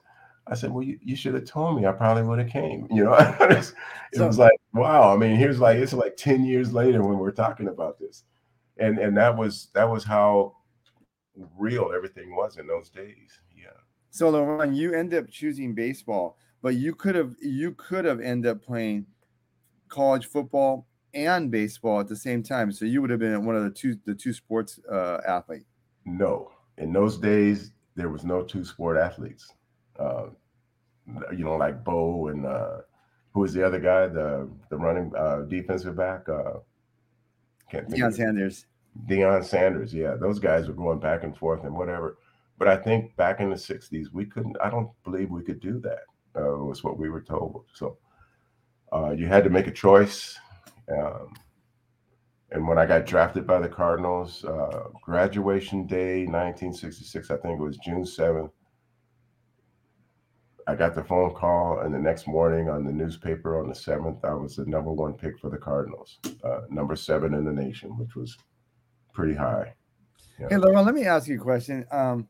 [0.47, 1.85] I said, well, you, you should have told me.
[1.85, 2.87] I probably would have came.
[2.91, 3.73] You know, it
[4.13, 5.13] so, was like, wow.
[5.13, 8.23] I mean, here's like it's like ten years later when we're talking about this,
[8.77, 10.57] and and that was that was how
[11.57, 13.39] real everything was in those days.
[13.55, 13.67] Yeah.
[14.11, 18.51] So Leron, you end up choosing baseball, but you could have you could have ended
[18.51, 19.05] up playing
[19.87, 22.71] college football and baseball at the same time.
[22.71, 25.65] So you would have been one of the two the two sports uh, athlete.
[26.05, 29.53] No, in those days there was no two sport athletes.
[29.99, 30.27] Uh,
[31.31, 32.77] you know, like Bo and uh,
[33.33, 36.27] who was the other guy, the the running uh, defensive back.
[36.29, 36.59] Uh,
[37.69, 38.65] can't think Deion Sanders.
[39.07, 42.17] Deion Sanders, yeah, those guys were going back and forth and whatever.
[42.59, 44.55] But I think back in the '60s, we couldn't.
[44.61, 46.03] I don't believe we could do that.
[46.35, 47.65] Uh, was what we were told.
[47.73, 47.97] So
[48.91, 50.37] uh, you had to make a choice.
[50.91, 51.33] Um,
[52.51, 57.63] and when I got drafted by the Cardinals, uh, graduation day, 1966, I think it
[57.63, 58.51] was June 7th.
[60.67, 64.23] I got the phone call, and the next morning on the newspaper on the 7th,
[64.23, 67.97] I was the number one pick for the Cardinals, uh, number seven in the nation,
[67.97, 68.37] which was
[69.13, 69.73] pretty high.
[70.39, 70.49] Yeah.
[70.49, 71.85] Hey, Leron, let me ask you a question.
[71.91, 72.29] Um,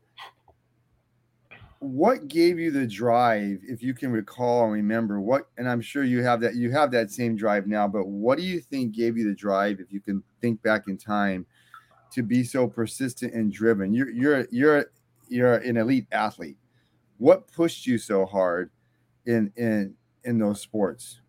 [1.84, 6.04] what gave you the drive if you can recall and remember what and i'm sure
[6.04, 9.16] you have that you have that same drive now but what do you think gave
[9.16, 11.46] you the drive if you can think back in time
[12.14, 13.92] to be so persistent and driven?
[13.92, 14.86] You're you're you're
[15.28, 16.56] you're an elite athlete.
[17.18, 18.70] What pushed you so hard
[19.26, 21.20] in in in those sports?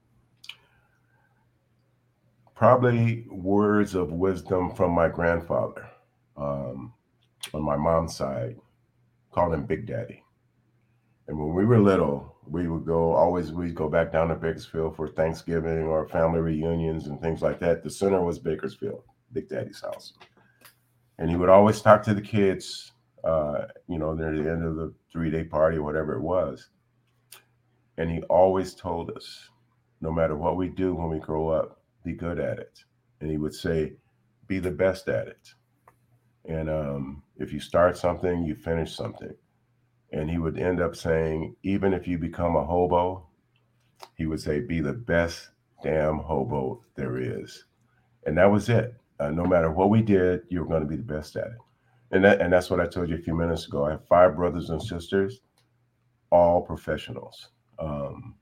[2.54, 5.89] Probably words of wisdom from my grandfather
[6.38, 6.94] um,
[7.54, 8.56] on my mom's side
[9.32, 10.24] called him big daddy
[11.28, 14.96] and when we were little, we would go always we'd go back down to Bakersfield
[14.96, 17.84] for Thanksgiving or family reunions and things like that.
[17.84, 20.14] The center was Bakersfield, Big Daddy's house.
[21.18, 22.92] And he would always talk to the kids,
[23.24, 26.70] uh, you know, near the end of the three-day party or whatever it was.
[27.98, 29.50] And he always told us,
[30.02, 32.84] no matter what we do when we grow up, be good at it.
[33.22, 33.94] And he would say,
[34.48, 35.54] be the best at it.
[36.44, 39.34] And um, if you start something, you finish something
[40.15, 43.28] and he would end up saying, even if you become a hobo,
[44.15, 45.49] he would say, be the best
[45.84, 47.65] damn hobo there is.
[48.25, 48.95] And that was it.
[49.19, 51.58] Uh, no matter what we did, you were going to be the best at it.
[52.12, 53.86] And that, and that's what I told you a few minutes ago.
[53.86, 55.41] I have five brothers and sisters,
[56.32, 57.49] all professionals.
[57.78, 58.36] Um,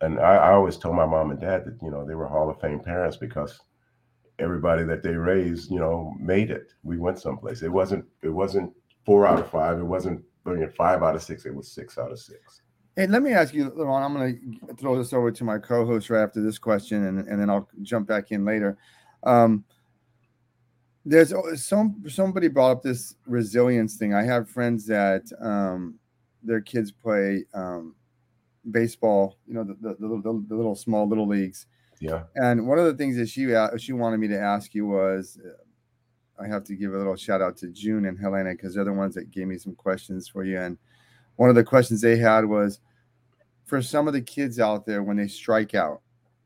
[0.00, 2.50] and I, I always told my mom and dad that you know they were Hall
[2.50, 3.60] of Fame parents because
[4.38, 6.72] everybody that they raised, you know, made it.
[6.82, 7.62] We went someplace.
[7.62, 8.72] It wasn't it wasn't
[9.04, 9.78] four out of five.
[9.78, 10.24] It wasn't
[10.76, 11.46] five out of six.
[11.46, 12.62] It was six out of six.
[12.96, 14.02] Hey, let me ask you, Leron.
[14.02, 17.40] I'm going to throw this over to my co-host right after this question, and, and
[17.40, 18.76] then I'll jump back in later.
[19.22, 19.64] Um,
[21.04, 21.32] there's
[21.64, 24.12] some somebody brought up this resilience thing.
[24.12, 25.98] I have friends that um,
[26.42, 27.94] their kids play um,
[28.70, 29.38] baseball.
[29.46, 31.66] You know, the, the, the, the, little small little leagues.
[32.00, 32.24] Yeah.
[32.34, 35.38] And one of the things that she she wanted me to ask you was,
[36.42, 38.92] I have to give a little shout out to June and Helena because they're the
[38.92, 40.58] ones that gave me some questions for you.
[40.58, 40.78] And
[41.36, 42.80] one of the questions they had was
[43.66, 46.00] for some of the kids out there when they strike out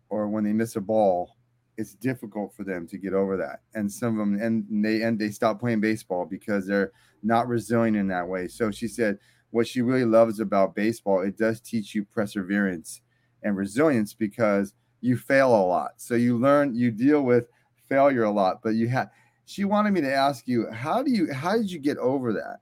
[0.08, 1.36] or when they miss a ball,
[1.76, 3.60] it's difficult for them to get over that.
[3.74, 7.96] And some of them and they and they stop playing baseball because they're not resilient
[7.96, 8.48] in that way.
[8.48, 9.18] So she said
[9.50, 13.00] what she really loves about baseball, it does teach you perseverance
[13.42, 15.92] and resilience because you fail a lot.
[15.96, 17.46] So you learn, you deal with
[17.88, 19.10] failure a lot, but you have
[19.46, 22.60] she wanted me to ask you, how do you how did you get over that?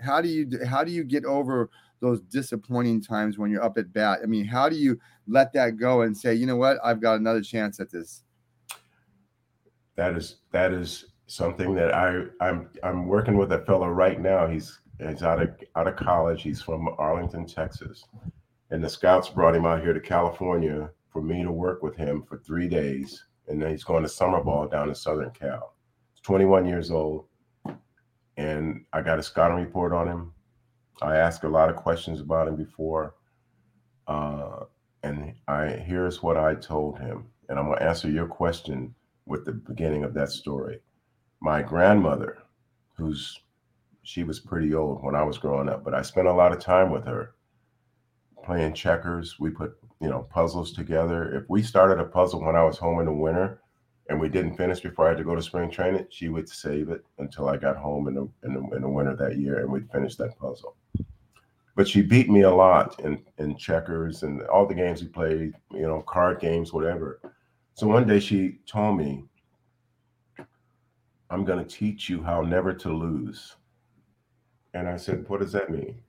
[0.00, 3.92] How do you how do you get over those disappointing times when you're up at
[3.92, 4.20] bat?
[4.22, 7.18] I mean, how do you let that go and say, you know what, I've got
[7.18, 8.24] another chance at this?
[9.96, 14.46] That is that is something that I I'm I'm working with a fellow right now.
[14.46, 16.42] He's he's out of out of college.
[16.42, 18.04] He's from Arlington, Texas,
[18.70, 22.22] and the scouts brought him out here to California for me to work with him
[22.22, 25.74] for three days, and then he's going to summer ball down in Southern Cal.
[26.20, 27.26] He's 21 years old,
[28.36, 30.32] and I got a scouting report on him.
[31.02, 33.14] I asked a lot of questions about him before,
[34.06, 34.64] uh,
[35.02, 38.94] and I here's what I told him, and I'm to answer your question
[39.26, 40.80] with the beginning of that story.
[41.40, 42.38] My grandmother,
[42.96, 43.40] who's
[44.02, 46.60] she was pretty old when I was growing up, but I spent a lot of
[46.60, 47.34] time with her
[48.44, 49.38] playing checkers.
[49.38, 51.34] We put, you know, puzzles together.
[51.34, 53.59] If we started a puzzle when I was home in the winter
[54.10, 56.90] and we didn't finish before I had to go to spring training, she would save
[56.90, 59.70] it until I got home in the, in the, in the winter that year and
[59.70, 60.74] we'd finish that puzzle.
[61.76, 65.54] But she beat me a lot in, in checkers and all the games we played,
[65.70, 67.20] you know, card games, whatever.
[67.74, 69.24] So one day she told me,
[71.30, 73.54] I'm going to teach you how never to lose.
[74.74, 76.02] And I said, What does that mean?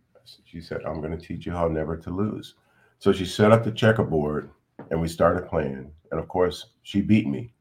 [0.46, 2.56] She said, I'm going to teach you how never to lose.
[2.98, 4.50] So she set up the checkerboard
[4.90, 5.92] and we started playing.
[6.10, 7.54] And of course, she beat me.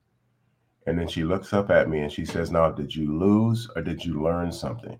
[0.86, 3.82] And then she looks up at me and she says, Now, did you lose or
[3.82, 4.98] did you learn something?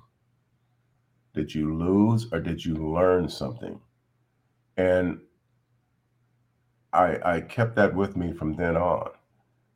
[1.35, 3.81] Did you lose or did you learn something?
[4.77, 5.21] And
[6.93, 9.11] I, I kept that with me from then on.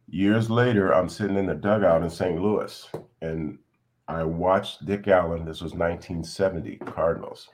[0.08, 2.40] Years later, I'm sitting in the dugout in St.
[2.40, 2.90] Louis
[3.22, 3.58] and
[4.06, 5.44] I watched Dick Allen.
[5.44, 7.48] This was 1970 Cardinals.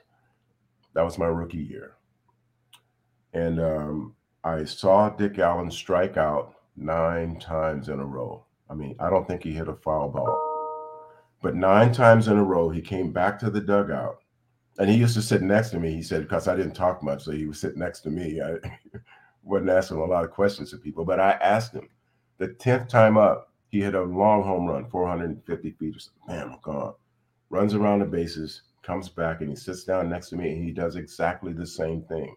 [0.93, 1.93] That was my rookie year.
[3.33, 8.45] And um, I saw Dick Allen strike out nine times in a row.
[8.69, 11.07] I mean, I don't think he hit a foul ball,
[11.41, 14.17] but nine times in a row, he came back to the dugout.
[14.79, 15.93] And he used to sit next to me.
[15.93, 18.41] He said, because I didn't talk much, so he would sit next to me.
[18.41, 18.55] I
[19.43, 21.89] wasn't asking a lot of questions to people, but I asked him
[22.41, 26.21] the 10th time up, he hit a long home run, 450 feet or something.
[26.27, 26.95] Bam, gone.
[27.51, 30.71] Runs around the bases, comes back, and he sits down next to me, and he
[30.71, 32.35] does exactly the same thing.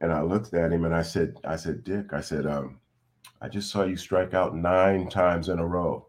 [0.00, 2.80] And I looked at him and I said, I said, Dick, I said, um,
[3.40, 6.06] I just saw you strike out nine times in a row.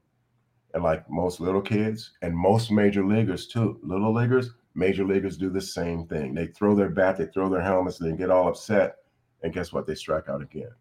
[0.73, 5.49] And like most little kids and most major leaguers too, little leaguers, major leaguers do
[5.49, 6.33] the same thing.
[6.33, 8.97] They throw their bat, they throw their helmets, they get all upset,
[9.43, 9.87] and guess what?
[9.87, 10.71] They strike out again.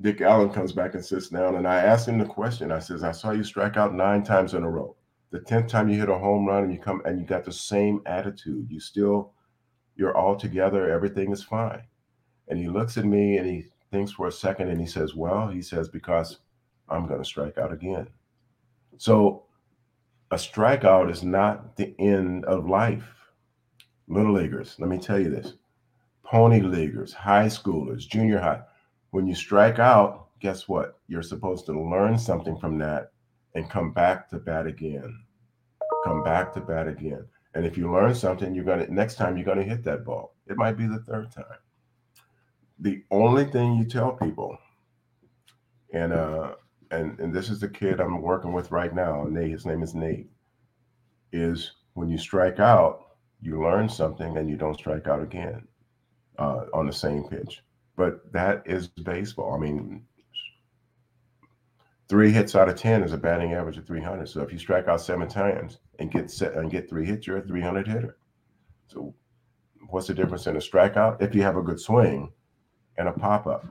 [0.00, 2.72] Dick Allen comes back and sits down, and I asked him the question.
[2.72, 4.96] I says, "I saw you strike out nine times in a row.
[5.30, 7.52] The tenth time you hit a home run, and you come and you got the
[7.52, 8.70] same attitude.
[8.70, 9.32] You still,
[9.96, 10.88] you're all together.
[10.88, 11.82] Everything is fine."
[12.48, 15.48] And he looks at me and he thinks for a second, and he says, "Well,"
[15.48, 16.38] he says, "because
[16.88, 18.08] I'm going to strike out again."
[18.98, 19.44] So,
[20.30, 23.08] a strikeout is not the end of life.
[24.08, 25.54] Little leaguers, let me tell you this:
[26.22, 28.62] pony leaguers, high schoolers, junior high
[29.10, 30.98] when you strike out, guess what?
[31.08, 33.12] You're supposed to learn something from that
[33.54, 35.24] and come back to bat again.
[36.04, 37.26] Come back to bat again.
[37.54, 40.34] And if you learn something, you're gonna next time you're gonna hit that ball.
[40.46, 41.58] It might be the third time.
[42.80, 44.56] The only thing you tell people,
[45.92, 46.54] and uh,
[46.90, 49.50] and and this is the kid I'm working with right now, Nate.
[49.50, 50.30] His name is Nate.
[51.32, 55.68] Is when you strike out, you learn something, and you don't strike out again
[56.38, 57.62] uh, on the same pitch.
[57.96, 59.52] But that is baseball.
[59.54, 60.02] I mean,
[62.08, 64.26] three hits out of ten is a batting average of 300.
[64.26, 67.38] So if you strike out seven times and get set and get three hits, you're
[67.38, 68.16] a 300 hitter.
[68.86, 69.14] So
[69.90, 71.20] what's the difference in a strikeout?
[71.20, 72.32] If you have a good swing
[72.98, 73.66] and a pop up,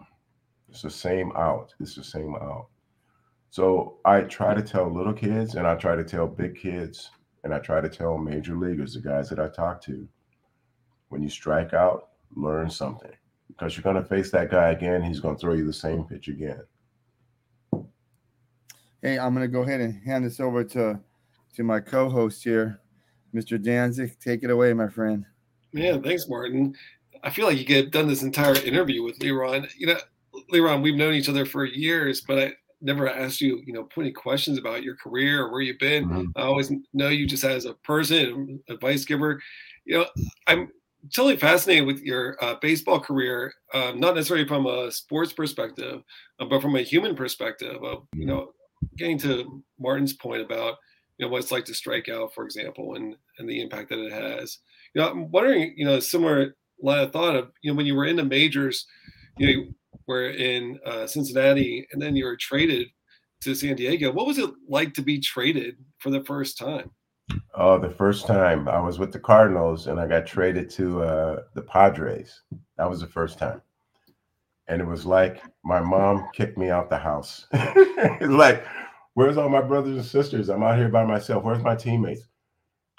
[0.70, 1.74] it's the same out.
[1.80, 2.68] It's the same out.
[3.50, 7.10] So I try to tell little kids and I try to tell big kids
[7.44, 10.08] and I try to tell major leaguers, the guys that I talk to,
[11.10, 13.12] when you strike out, learn something
[13.48, 15.02] because you're going to face that guy again.
[15.02, 16.62] He's going to throw you the same pitch again.
[19.02, 21.00] Hey, I'm going to go ahead and hand this over to
[21.56, 22.80] to my co-host here,
[23.34, 23.62] Mr.
[23.62, 24.20] Danzig.
[24.20, 25.26] Take it away, my friend.
[25.72, 26.76] Yeah, thanks, Martin.
[27.24, 29.70] I feel like you could have done this entire interview with Leron.
[29.78, 29.98] You know,
[30.52, 34.12] Leron, we've known each other for years, but I, never asked you, you know, plenty
[34.12, 36.06] questions about your career or where you've been.
[36.06, 36.32] Mm-hmm.
[36.36, 39.42] I always know you just as a person, advice giver.
[39.86, 40.06] You know,
[40.48, 40.72] I'm
[41.14, 46.02] totally fascinated with your uh, baseball career, uh, not necessarily from a sports perspective,
[46.40, 48.28] uh, but from a human perspective of, you mm-hmm.
[48.28, 48.54] know,
[48.98, 50.78] getting to Martin's point about,
[51.18, 54.00] you know, what it's like to strike out, for example, and, and the impact that
[54.00, 54.60] it has.
[54.94, 57.96] You know, I'm wondering, you know, similar line of thought of, you know, when you
[57.96, 58.86] were in the majors,
[59.38, 59.68] you know,
[60.08, 62.88] were in uh, Cincinnati, and then you were traded
[63.42, 64.12] to San Diego.
[64.12, 66.92] What was it like to be traded for the first time?
[67.54, 71.42] Oh, the first time I was with the Cardinals and I got traded to uh,
[71.54, 72.42] the Padres.
[72.78, 73.62] That was the first time.
[74.68, 77.46] And it was like my mom kicked me out the house.
[77.52, 78.66] it's like,
[79.14, 80.50] where's all my brothers and sisters?
[80.50, 81.44] I'm out here by myself.
[81.44, 82.28] Where's my teammates?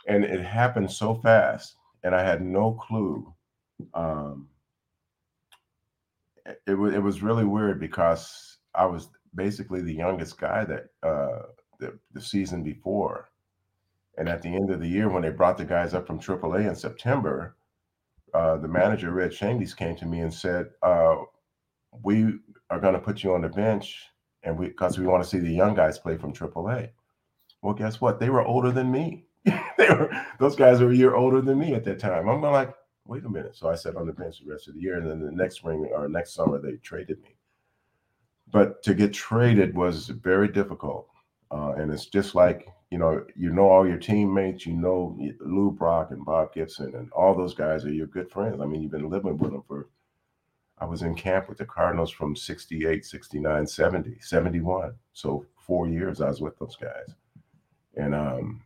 [0.07, 3.33] And it happened so fast, and I had no clue
[3.95, 4.49] um,
[6.67, 11.43] it was it was really weird because I was basically the youngest guy that uh,
[11.79, 13.31] the the season before,
[14.19, 16.69] and at the end of the year when they brought the guys up from AAA
[16.69, 17.57] in September,
[18.35, 21.17] uh, the manager Red Schoendienst came to me and said, uh,
[22.03, 22.39] "We
[22.71, 24.05] are going to put you on the bench,
[24.43, 26.91] and we because we want to see the young guys play from AAA."
[27.63, 28.19] Well, guess what?
[28.19, 29.27] They were older than me.
[29.45, 32.29] they were those guys were a year older than me at that time.
[32.29, 32.75] I'm like,
[33.11, 33.57] wait a minute.
[33.57, 34.97] So I sat on the bench the rest of the year.
[34.97, 37.35] And then the next spring or next summer, they traded me.
[38.53, 41.09] But to get traded was very difficult.
[41.51, 45.73] Uh, and it's just like, you know, you know all your teammates, you know Lou
[45.73, 48.61] Brock and Bob Gibson, and all those guys are your good friends.
[48.61, 49.89] I mean, you've been living with them for,
[50.79, 54.93] I was in camp with the Cardinals from 68, 69, 70, 71.
[55.13, 57.15] So four years I was with those guys.
[57.97, 58.63] And um,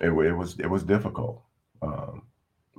[0.00, 1.42] it, it was it was difficult.
[1.82, 2.22] Um,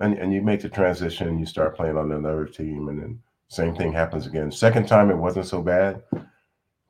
[0.02, 3.76] and, and you make the transition, you start playing on another team, and then same
[3.76, 4.52] thing happens again.
[4.52, 6.02] Second time, it wasn't so bad.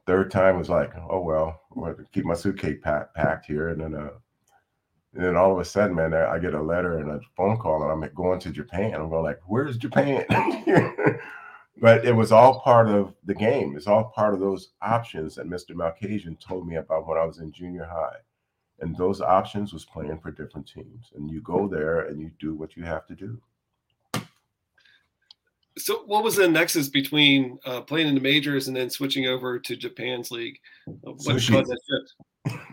[0.07, 3.81] Third time was like, oh well, I'm gonna keep my suitcase pack, packed here, and
[3.81, 4.09] then uh,
[5.13, 7.83] and then all of a sudden, man, I get a letter and a phone call,
[7.83, 8.95] and I'm going to Japan.
[8.95, 10.25] I'm going like, where's Japan?
[11.81, 13.75] but it was all part of the game.
[13.75, 15.71] It's all part of those options that Mr.
[15.71, 18.19] Malkasian told me about when I was in junior high
[18.81, 21.11] and those options was playing for different teams.
[21.15, 23.39] And you go there and you do what you have to do.
[25.77, 29.57] So what was the nexus between uh, playing in the majors and then switching over
[29.57, 30.57] to japan's league?
[30.85, 32.57] What caused that shift?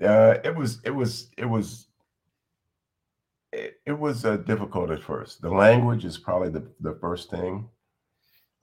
[0.00, 1.88] Uh, it was it was it was
[3.52, 5.42] it, it was uh, difficult at first.
[5.42, 7.68] The language is probably the, the first thing.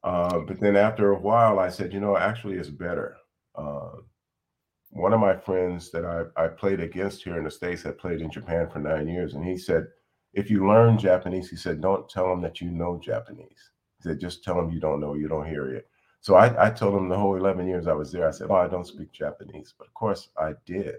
[0.02, 3.18] Uh, but then after a while i said you know actually it's better
[3.58, 3.98] uh,
[4.89, 8.22] one of my friends that I, I played against here in the States had played
[8.22, 9.34] in Japan for nine years.
[9.34, 9.88] And he said,
[10.34, 13.72] if you learn Japanese, he said, don't tell them that you know Japanese.
[13.98, 15.88] He said, just tell them you don't know, you don't hear it.
[16.22, 18.56] So I, I told him the whole 11 years I was there, I said, oh,
[18.56, 19.74] I don't speak Japanese.
[19.78, 20.96] But of course I did.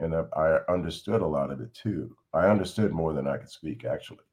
[0.00, 2.16] And I, I understood a lot of it too.
[2.32, 4.24] I understood more than I could speak, actually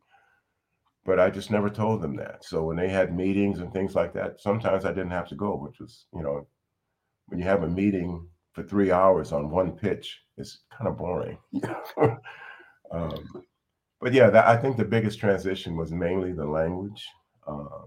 [1.04, 2.44] but I just never told them that.
[2.44, 5.56] So when they had meetings and things like that, sometimes I didn't have to go,
[5.56, 6.48] which was, you know,
[7.32, 11.38] when you have a meeting for three hours on one pitch, it's kind of boring.
[12.92, 13.26] um,
[14.02, 17.08] but yeah, that, I think the biggest transition was mainly the language,
[17.48, 17.86] uh,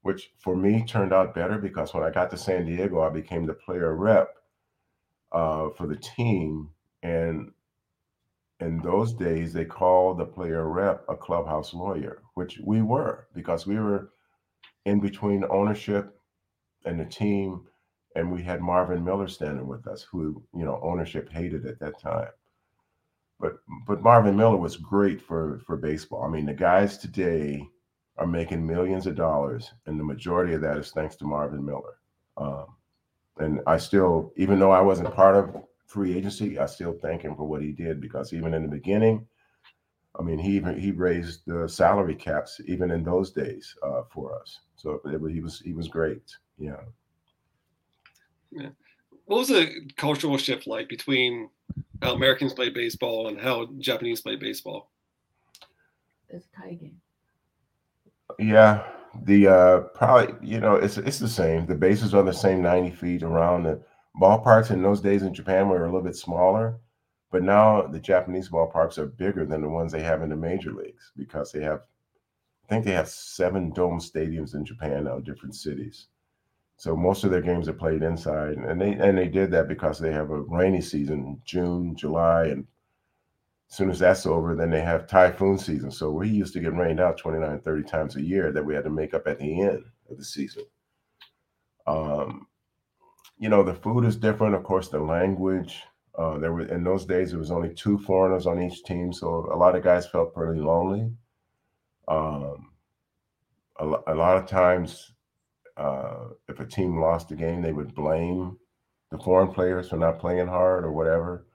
[0.00, 3.44] which for me turned out better because when I got to San Diego, I became
[3.44, 4.30] the player rep
[5.30, 6.70] uh, for the team.
[7.02, 7.52] And
[8.60, 13.66] in those days, they called the player rep a clubhouse lawyer, which we were because
[13.66, 14.12] we were
[14.86, 16.18] in between ownership
[16.86, 17.66] and the team
[18.16, 22.00] and we had Marvin Miller standing with us, who you know ownership hated at that
[22.00, 22.28] time.
[23.38, 23.54] But
[23.86, 26.24] but Marvin Miller was great for for baseball.
[26.24, 27.66] I mean, the guys today
[28.16, 31.98] are making millions of dollars, and the majority of that is thanks to Marvin Miller.
[32.36, 32.66] Um,
[33.38, 37.34] and I still, even though I wasn't part of free agency, I still thank him
[37.34, 39.26] for what he did because even in the beginning,
[40.18, 44.38] I mean, he even he raised the salary caps even in those days uh, for
[44.38, 44.60] us.
[44.76, 46.22] So it, he was he was great.
[46.58, 46.80] Yeah.
[48.50, 48.70] Yeah.
[49.26, 51.50] What was the cultural shift like between
[52.02, 54.90] how Americans play baseball and how Japanese play baseball?
[56.28, 57.00] It's a tie game.
[58.38, 58.84] Yeah,
[59.24, 61.66] the uh probably you know it's it's the same.
[61.66, 63.64] The bases are the same, ninety feet around.
[63.64, 63.80] The
[64.20, 66.78] ballparks in those days in Japan were a little bit smaller,
[67.30, 70.72] but now the Japanese ballparks are bigger than the ones they have in the major
[70.72, 71.82] leagues because they have,
[72.64, 76.08] I think they have seven dome stadiums in Japan now, different cities.
[76.80, 79.98] So most of their games are played inside, and they and they did that because
[79.98, 82.66] they have a rainy season, June, July, and
[83.68, 85.90] as soon as that's over, then they have typhoon season.
[85.90, 88.84] So we used to get rained out 29, 30 times a year that we had
[88.84, 90.62] to make up at the end of the season.
[91.86, 92.46] Um,
[93.36, 94.54] you know, the food is different.
[94.54, 95.82] Of course, the language.
[96.18, 99.50] Uh, there were in those days, there was only two foreigners on each team, so
[99.52, 101.12] a lot of guys felt pretty lonely.
[102.08, 102.70] Um,
[103.78, 105.12] a, a lot of times,
[105.80, 108.56] uh, if a team lost a game, they would blame
[109.10, 111.46] the foreign players for not playing hard or whatever.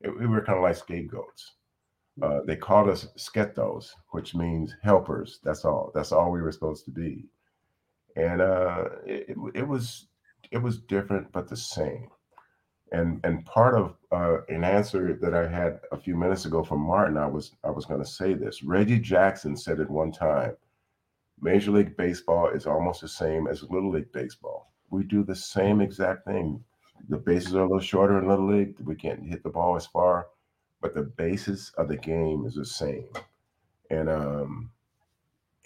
[0.00, 1.54] It, we were kind of like scapegoats.
[2.22, 5.40] Uh, they called us sketos, which means helpers.
[5.42, 5.90] That's all.
[5.94, 7.24] That's all we were supposed to be.
[8.16, 10.06] And uh, it, it was
[10.50, 12.08] it was different but the same.
[12.92, 16.80] And and part of uh, an answer that I had a few minutes ago from
[16.80, 18.62] Martin, I was I was going to say this.
[18.62, 20.54] Reggie Jackson said it one time.
[21.42, 24.72] Major League Baseball is almost the same as Little League Baseball.
[24.90, 26.62] We do the same exact thing.
[27.08, 28.76] The bases are a little shorter in Little League.
[28.80, 30.28] We can't hit the ball as far
[30.82, 33.08] but the basis of the game is the same.
[33.88, 34.70] And um,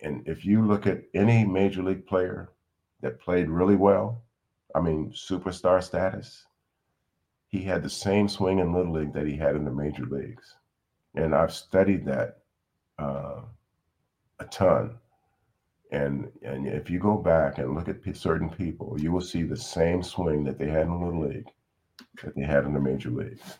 [0.03, 2.51] and if you look at any major league player
[3.01, 4.22] that played really well,
[4.74, 6.45] I mean superstar status,
[7.49, 10.55] he had the same swing in little league that he had in the major leagues.
[11.14, 12.43] And I've studied that
[12.99, 13.41] uh,
[14.39, 14.99] a ton.
[15.93, 19.57] And and if you go back and look at certain people, you will see the
[19.57, 21.49] same swing that they had in the little league
[22.22, 23.59] that they had in the major leagues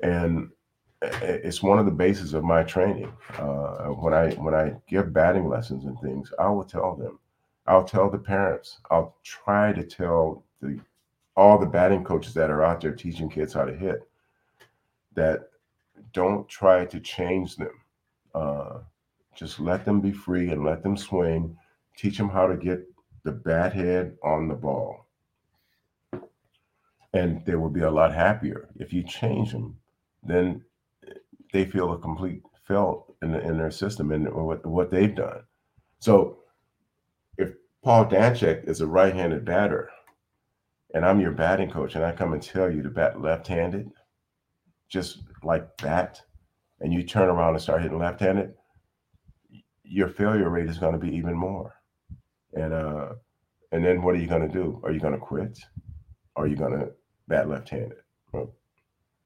[0.00, 0.50] and
[1.02, 3.12] it's one of the bases of my training.
[3.38, 7.18] Uh, when I when I give batting lessons and things, I will tell them.
[7.66, 8.78] I'll tell the parents.
[8.90, 10.80] I'll try to tell the
[11.36, 14.08] all the batting coaches that are out there teaching kids how to hit
[15.14, 15.50] that
[16.12, 17.80] don't try to change them.
[18.34, 18.78] Uh,
[19.36, 21.56] just let them be free and let them swing.
[21.96, 22.80] Teach them how to get
[23.24, 25.06] the bat head on the ball,
[27.12, 29.76] and they will be a lot happier if you change them
[30.28, 30.62] then
[31.52, 35.42] they feel a complete fail in, in their system and what, what they've done.
[35.98, 36.38] So
[37.38, 39.90] if Paul Danchek is a right-handed batter
[40.94, 43.90] and I'm your batting coach and I come and tell you to bat left-handed,
[44.88, 46.20] just like that,
[46.80, 48.54] and you turn around and start hitting left-handed,
[49.88, 51.74] your failure rate is going to be even more.
[52.54, 53.08] And uh,
[53.72, 54.80] and then what are you going to do?
[54.84, 55.58] Are you going to quit?
[56.36, 56.90] Are you going to
[57.28, 57.98] bat left-handed?
[58.32, 58.52] Well,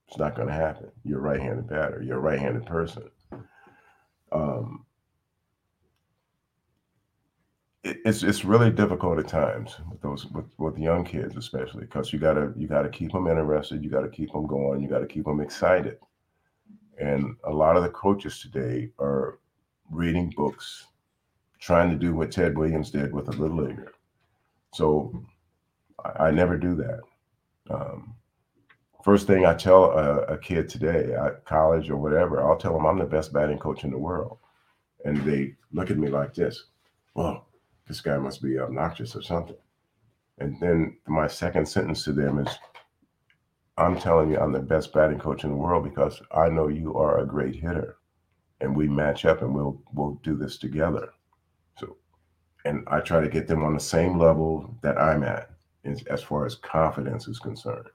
[0.09, 0.91] it's not going to happen.
[1.05, 2.03] You're a right-handed batter.
[2.03, 3.11] You're a right-handed person.
[4.33, 4.87] Um,
[7.83, 12.13] it, it's it's really difficult at times with those with, with young kids, especially because
[12.13, 13.83] you gotta you gotta keep them interested.
[13.83, 14.81] You gotta keep them going.
[14.83, 15.99] You gotta keep them excited.
[16.99, 19.40] And a lot of the coaches today are
[19.91, 20.87] reading books,
[21.59, 23.93] trying to do what Ted Williams did with a little leaguer.
[24.73, 25.25] So
[26.05, 27.01] I, I never do that.
[27.71, 28.15] Um,
[29.03, 32.85] First thing I tell a, a kid today at college or whatever, I'll tell them
[32.85, 34.39] I'm the best batting coach in the world.
[35.07, 36.65] And they look at me like this,
[37.15, 37.47] well,
[37.89, 39.57] this guy must be obnoxious or something.
[40.39, 42.59] And then my second sentence to them is,
[43.79, 46.95] I'm telling you, I'm the best batting coach in the world because I know you
[46.97, 47.97] are a great hitter,
[48.61, 51.11] and we match up, and we'll we'll do this together.
[51.79, 51.97] So,
[52.65, 55.51] and I try to get them on the same level that I'm at,
[55.85, 57.89] as, as far as confidence is concerned.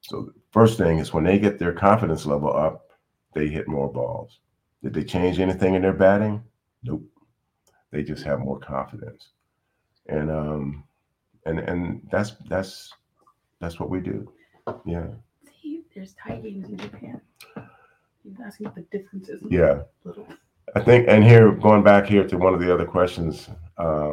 [0.00, 2.90] So first thing is when they get their confidence level up,
[3.34, 4.40] they hit more balls.
[4.82, 6.42] Did they change anything in their batting?
[6.82, 7.04] Nope.
[7.90, 9.28] They just have more confidence.
[10.06, 10.84] And um
[11.44, 12.92] and and that's that's
[13.60, 14.32] that's what we do.
[14.86, 15.08] Yeah.
[15.44, 17.20] See, there's tie games in Japan.
[18.44, 19.40] Asking what the difference is.
[19.48, 19.82] Yeah.
[20.04, 20.26] Little.
[20.74, 24.12] I think, and here going back here to one of the other questions, uh,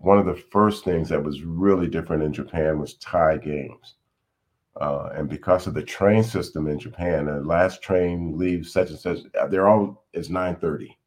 [0.00, 3.94] one of the first things that was really different in Japan was tie games.
[4.78, 8.98] Uh, and because of the train system in Japan, the last train leaves such and
[8.98, 9.20] such.
[9.40, 10.98] Uh, they're all is nine thirty.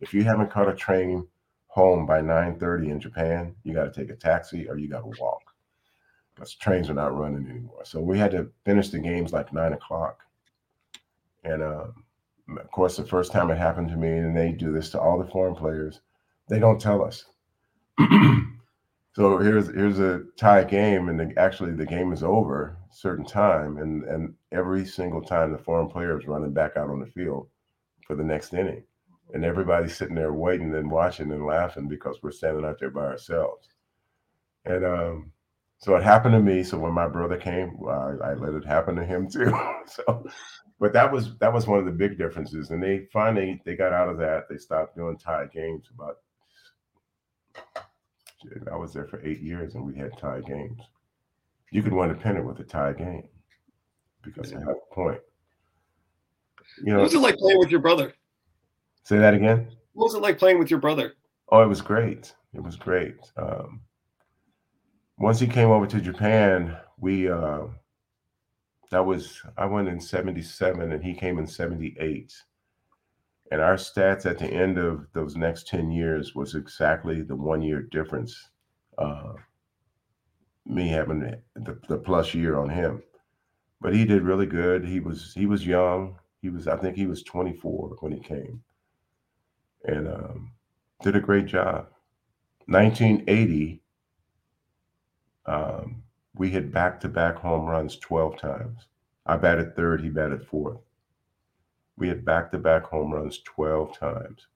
[0.00, 1.26] If you haven't caught a train
[1.66, 5.00] home by nine thirty in Japan, you got to take a taxi or you got
[5.00, 5.42] to walk
[6.34, 7.84] because trains are not running anymore.
[7.84, 10.20] So we had to finish the games like nine o'clock.
[11.46, 11.86] And uh,
[12.60, 15.18] of course, the first time it happened to me, and they do this to all
[15.18, 16.00] the foreign players,
[16.48, 17.24] they don't tell us.
[19.16, 23.78] So here's here's a tie game, and the, actually the game is over certain time,
[23.78, 27.48] and and every single time the foreign player is running back out on the field
[28.06, 28.84] for the next inning,
[29.32, 33.06] and everybody's sitting there waiting and watching and laughing because we're standing out there by
[33.06, 33.70] ourselves.
[34.66, 35.32] And um,
[35.86, 36.64] so it happened to me.
[36.64, 39.56] So when my brother came, I, I let it happen to him too.
[39.86, 40.26] so,
[40.80, 43.92] but that was that was one of the big differences, and they finally they got
[43.92, 44.48] out of that.
[44.50, 46.16] They stopped doing tie games about
[48.72, 50.80] I was there for eight years and we had tie games.
[51.70, 53.28] You could win a pennant with a tie game
[54.22, 54.58] because yeah.
[54.58, 55.20] you have a point.
[56.84, 58.12] You know, what was it like playing with your brother?
[59.04, 59.68] Say that again.
[59.92, 61.14] What was it like playing with your brother?
[61.50, 62.34] Oh, it was great.
[62.54, 63.16] it was great.
[63.36, 63.82] Um,
[65.18, 67.62] once he came over to Japan, we uh,
[68.90, 72.34] that was I went in '77 and he came in '78,
[73.50, 77.62] and our stats at the end of those next ten years was exactly the one
[77.62, 78.50] year difference.
[78.98, 79.34] Uh,
[80.64, 81.20] me having
[81.54, 83.02] the, the plus year on him,
[83.80, 84.84] but he did really good.
[84.84, 86.18] He was he was young.
[86.42, 88.62] He was I think he was 24 when he came,
[89.84, 90.52] and um,
[91.02, 91.86] did a great job.
[92.66, 93.80] 1980
[95.46, 96.02] um,
[96.34, 98.86] we hit back to back home runs 12 times.
[99.24, 100.80] I batted third, he batted fourth.
[101.96, 104.46] We had back to back home runs 12 times.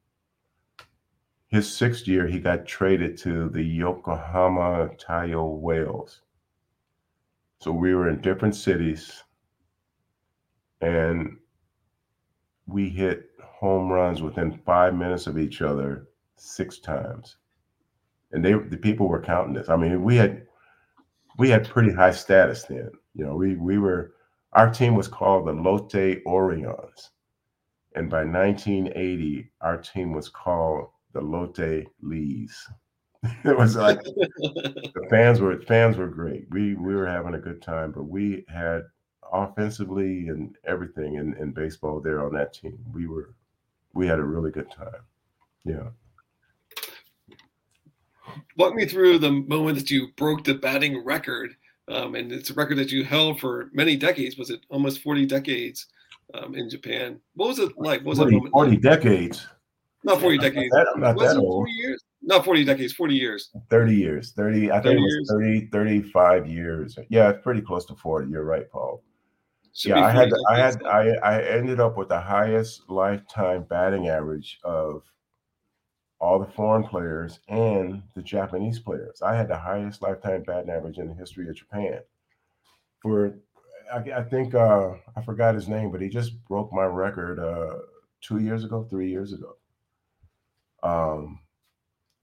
[1.46, 6.20] His sixth year, he got traded to the Yokohama Taiyo Whales.
[7.60, 9.22] So we were in different cities
[10.80, 11.36] and
[12.66, 17.36] we hit home runs within five minutes of each other six times.
[18.32, 19.68] And they the people were counting this.
[19.68, 20.46] I mean, we had
[21.40, 22.90] we had pretty high status then.
[23.14, 24.12] You know, we we were
[24.52, 27.08] our team was called the Lotte Orions.
[27.96, 32.68] And by 1980, our team was called the Lotte Lees.
[33.44, 36.44] it was like the fans were fans were great.
[36.50, 38.82] We we were having a good time, but we had
[39.32, 42.78] offensively and everything in, in baseball there on that team.
[42.92, 43.34] We were
[43.94, 45.04] we had a really good time.
[45.64, 45.88] Yeah
[48.56, 51.54] walk me through the moment that you broke the batting record.
[51.88, 54.36] Um, and it's a record that you held for many decades.
[54.36, 55.86] Was it almost 40 decades
[56.34, 57.20] um, in Japan?
[57.34, 58.00] What was it like?
[58.00, 59.46] What was 40, 40 decades.
[60.04, 60.74] Not 40 decades.
[60.94, 61.66] I'm not that, old.
[61.66, 62.04] 40 years?
[62.22, 63.50] Not 40 decades, 40 years.
[63.70, 64.32] 30 years.
[64.32, 66.98] 30, I 30 think it was 30, 35 years.
[67.08, 68.30] Yeah, it's pretty close to 40.
[68.30, 69.02] You're right, Paul.
[69.72, 74.08] Should yeah, I had, I had, I, I ended up with the highest lifetime batting
[74.08, 75.02] average of
[76.20, 79.22] all the foreign players and the Japanese players.
[79.22, 82.00] I had the highest lifetime batting average in the history of Japan.
[83.00, 83.34] For
[83.92, 87.78] I, I think uh, I forgot his name, but he just broke my record uh,
[88.20, 89.56] two years ago, three years ago.
[90.82, 91.40] Um,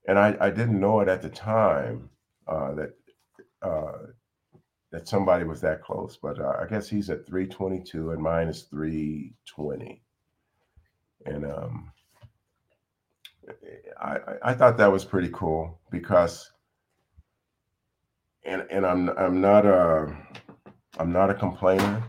[0.06, 2.08] and I, I didn't know it at the time
[2.46, 2.94] uh, that
[3.62, 3.98] uh,
[4.90, 8.62] that somebody was that close, but uh, I guess he's at 322 and mine is
[8.62, 10.02] 320.
[11.26, 11.92] And um,
[14.00, 16.50] I, I thought that was pretty cool because
[18.44, 20.14] and and I'm I'm not a
[20.98, 22.02] I'm not a complainer,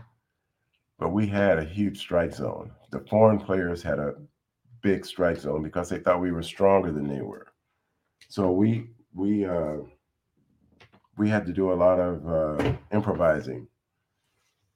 [0.98, 2.72] but we had a huge strike zone.
[2.90, 4.14] The foreign players had a
[4.82, 7.46] big strike zone because they thought we were stronger than they were.
[8.28, 9.78] So we we uh,
[11.18, 13.66] we had to do a lot of uh, improvising,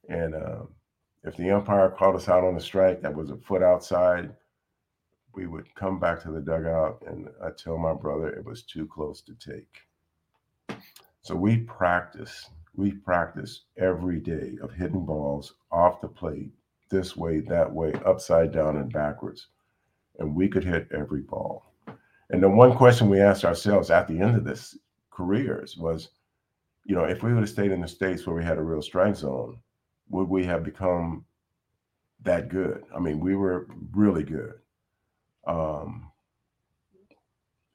[0.08, 0.62] and uh,
[1.24, 4.34] if the umpire called us out on a strike that was a foot outside,
[5.34, 8.86] we would come back to the dugout and I tell my brother it was too
[8.86, 10.78] close to take.
[11.22, 16.50] So we practice, we practice every day of hitting balls off the plate,
[16.90, 19.48] this way, that way, upside down and backwards.
[20.18, 21.72] And we could hit every ball.
[22.30, 24.76] And the one question we asked ourselves at the end of this
[25.10, 26.10] careers was,
[26.84, 28.82] you know, if we would have stayed in the states where we had a real
[28.82, 29.58] strike zone,
[30.10, 31.24] would we have become
[32.22, 32.84] that good?
[32.94, 34.54] I mean, we were really good.
[35.46, 36.10] Um,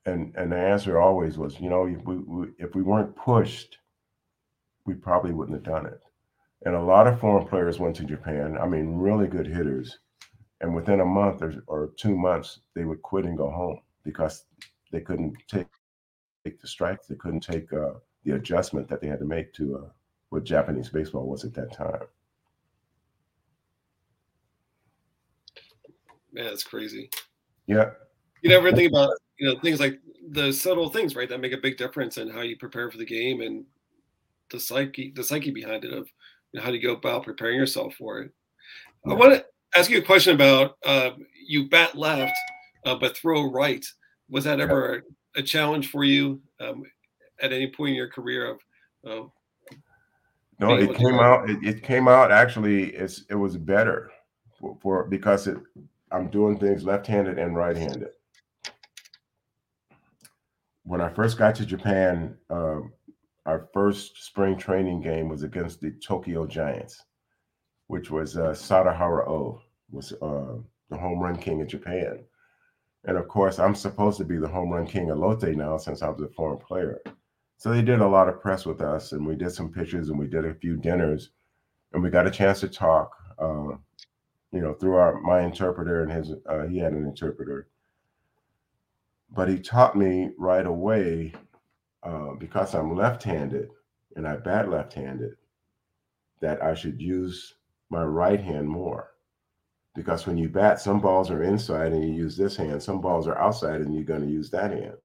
[0.05, 3.77] and and the answer always was, you know, if we, we, if we weren't pushed,
[4.85, 6.01] we probably wouldn't have done it.
[6.65, 8.57] And a lot of foreign players went to Japan.
[8.59, 9.99] I mean, really good hitters,
[10.61, 14.45] and within a month or, or two months, they would quit and go home because
[14.91, 15.67] they couldn't take
[16.43, 17.07] take the strikes.
[17.07, 17.93] They couldn't take uh,
[18.23, 19.89] the adjustment that they had to make to uh,
[20.29, 22.03] what Japanese baseball was at that time.
[26.31, 27.09] Man, that's crazy.
[27.69, 27.91] Yeah.
[28.41, 29.99] You never think about you know things like
[30.31, 33.05] the subtle things, right, that make a big difference in how you prepare for the
[33.05, 33.63] game and
[34.49, 36.09] the psyche, the psyche behind it of
[36.51, 38.31] you know, how do you go about preparing yourself for it.
[39.05, 39.13] Yeah.
[39.13, 39.45] I want to
[39.77, 41.11] ask you a question about uh,
[41.47, 42.37] you bat left
[42.85, 43.85] uh, but throw right.
[44.29, 45.03] Was that ever
[45.35, 46.83] a, a challenge for you um,
[47.41, 48.59] at any point in your career of?
[49.05, 49.27] Uh,
[50.59, 51.49] no, it came out.
[51.49, 52.95] It, it, came out actually.
[52.95, 54.11] It's it was better
[54.59, 55.57] for, for because it
[56.11, 58.09] I'm doing things left-handed and right-handed.
[60.83, 62.79] When I first got to Japan, uh,
[63.45, 67.03] our first spring training game was against the Tokyo Giants,
[67.87, 70.55] which was uh, Sadaharu O was uh,
[70.89, 72.23] the home run king of Japan.
[73.05, 76.01] And of course, I'm supposed to be the home run king of Lotte now since
[76.01, 77.01] I was a foreign player.
[77.57, 80.17] So they did a lot of press with us, and we did some pictures, and
[80.17, 81.31] we did a few dinners,
[81.93, 83.11] and we got a chance to talk.
[83.37, 83.77] Uh,
[84.51, 87.67] you know, through our my interpreter and his uh, he had an interpreter.
[89.31, 91.33] but he taught me right away
[92.03, 93.69] uh, because I'm left-handed
[94.15, 95.35] and I bat left-handed
[96.41, 97.55] that I should use
[97.89, 99.11] my right hand more
[99.95, 103.27] because when you bat, some balls are inside and you use this hand, some balls
[103.27, 104.95] are outside and you're going to use that hand.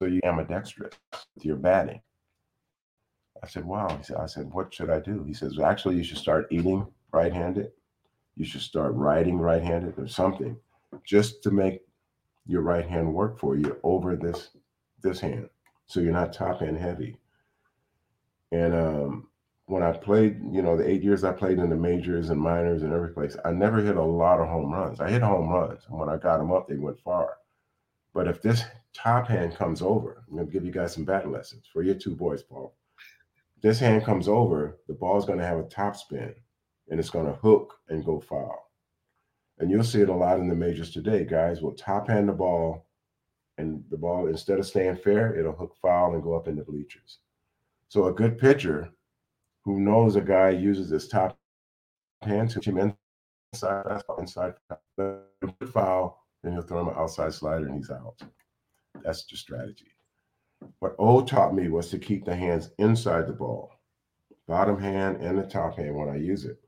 [0.00, 0.94] So you ambidextrous
[1.34, 2.00] with your batting.
[3.42, 3.88] I said, wow.
[3.96, 5.24] He said, I said, what should I do?
[5.24, 7.72] He says, well, actually, you should start eating right-handed.
[8.36, 10.56] You should start writing right-handed or something
[11.04, 11.82] just to make
[12.46, 14.50] your right hand work for you over this
[15.02, 15.48] this hand.
[15.86, 17.18] So you're not top end heavy.
[18.50, 19.28] And um,
[19.66, 22.82] when I played, you know, the eight years I played in the majors and minors
[22.82, 25.00] and every place, I never hit a lot of home runs.
[25.00, 25.82] I hit home runs.
[25.88, 27.36] And when I got them up, they went far.
[28.14, 31.30] But if this top hand comes over, I'm going to give you guys some batting
[31.30, 32.74] lessons for your two boys, Paul.
[33.60, 36.34] This hand comes over, the ball's going to have a top spin
[36.90, 38.70] and it's going to hook and go foul.
[39.58, 41.24] And you'll see it a lot in the majors today.
[41.24, 42.86] Guys will top hand the ball,
[43.58, 46.62] and the ball, instead of staying fair, it'll hook foul and go up in the
[46.62, 47.18] bleachers.
[47.88, 48.90] So a good pitcher
[49.64, 51.36] who knows a guy uses his top
[52.22, 52.94] hand to him
[53.52, 54.54] inside, inside
[55.72, 58.16] foul, then he'll throw him an outside slider and he's out.
[59.02, 59.92] That's the strategy.
[60.78, 63.72] What O taught me was to keep the hands inside the ball,
[64.46, 66.60] bottom hand and the top hand when I use it.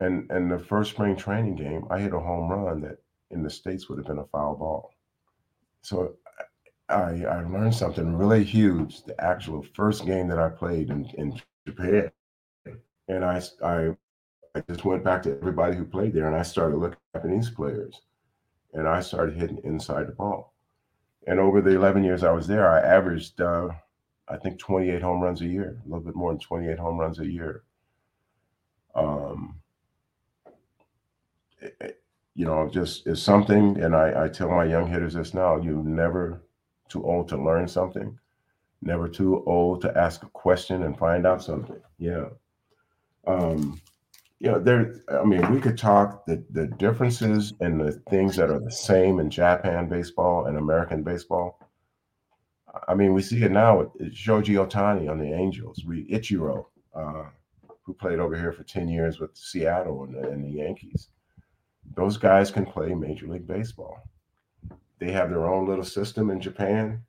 [0.00, 2.98] And and the first spring training game, I hit a home run that
[3.30, 4.90] in the states would have been a foul ball.
[5.82, 6.16] So
[6.88, 9.04] I I learned something really huge.
[9.04, 12.10] The actual first game that I played in, in Japan,
[13.08, 13.96] and I I
[14.54, 17.50] I just went back to everybody who played there, and I started looking at Japanese
[17.50, 18.00] players,
[18.72, 20.54] and I started hitting inside the ball.
[21.26, 23.68] And over the 11 years I was there, I averaged, uh,
[24.28, 27.18] I think, 28 home runs a year, a little bit more than 28 home runs
[27.18, 27.64] a year.
[28.94, 29.60] Um,
[32.36, 33.82] you know, just is something.
[33.82, 36.42] And I, I tell my young hitters this now: you never
[36.88, 38.16] too old to learn something,
[38.82, 41.80] never too old to ask a question and find out something.
[41.98, 42.26] Yeah.
[43.26, 43.80] Um,
[44.38, 45.00] you know, there.
[45.08, 49.18] I mean, we could talk the the differences and the things that are the same
[49.18, 51.58] in Japan baseball and American baseball.
[52.86, 55.86] I mean, we see it now with Shohei Ohtani on the Angels.
[55.86, 57.24] We Ichiro, uh,
[57.82, 61.08] who played over here for ten years with Seattle and and the Yankees
[61.94, 64.02] those guys can play Major League Baseball.
[64.98, 67.02] They have their own little system in Japan,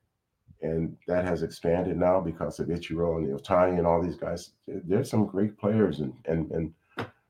[0.62, 4.52] and that has expanded now because of Ichiro and the Ohtani and all these guys.
[4.68, 6.74] There's some great players, and and and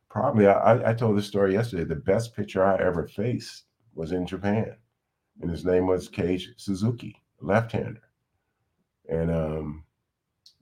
[0.10, 1.84] probably I, I told this story yesterday.
[1.84, 4.76] The best pitcher I ever faced was in Japan,
[5.42, 8.02] and his name was Keishi Suzuki, left-hander,
[9.10, 9.84] and um,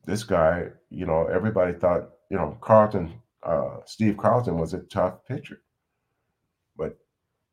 [0.06, 3.14] this guy, you know, everybody thought, you know, Carlton,
[3.44, 5.62] uh, Steve Carlton was a tough pitcher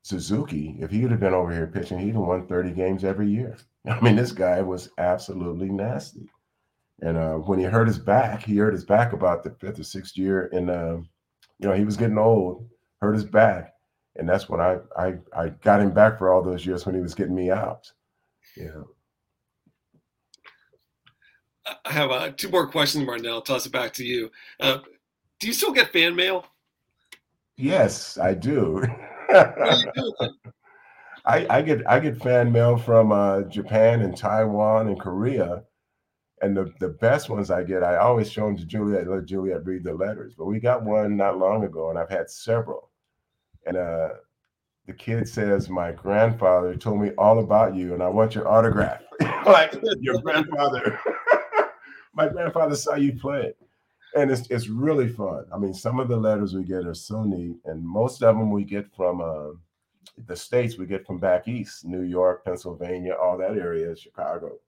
[0.02, 3.28] Suzuki, if he would have been over here pitching, he'd have won 30 games every
[3.28, 3.56] year.
[3.86, 6.28] I mean, this guy was absolutely nasty.
[7.00, 9.84] And uh, when he hurt his back, he hurt his back about the fifth or
[9.84, 10.48] sixth year.
[10.52, 10.98] And, uh,
[11.58, 12.68] you know, he was getting old,
[13.00, 13.74] hurt his back.
[14.16, 17.00] And that's when I, I, I got him back for all those years when he
[17.00, 17.90] was getting me out.
[18.56, 18.82] Yeah.
[21.84, 23.26] I have uh, two more questions, Martin.
[23.26, 24.30] I'll toss it back to you.
[24.60, 24.78] Uh,
[25.40, 26.46] do you still get fan mail?
[27.56, 28.84] Yes, I do.
[31.24, 35.62] I, I get I get fan mail from uh, Japan and Taiwan and Korea,
[36.40, 39.08] and the, the best ones I get, I always show them to Juliet.
[39.08, 40.34] Let Juliet read the letters.
[40.36, 42.90] But we got one not long ago, and I've had several.
[43.64, 44.08] And uh,
[44.86, 49.02] the kid says, "My grandfather told me all about you, and I want your autograph."
[49.46, 50.98] like your grandfather.
[52.14, 53.54] My grandfather saw you play
[54.16, 55.44] and it's it's really fun.
[55.52, 58.50] I mean, some of the letters we get are so neat, and most of them
[58.50, 59.56] we get from uh,
[60.26, 60.78] the states.
[60.78, 64.58] We get from back east, New York, Pennsylvania, all that area, Chicago,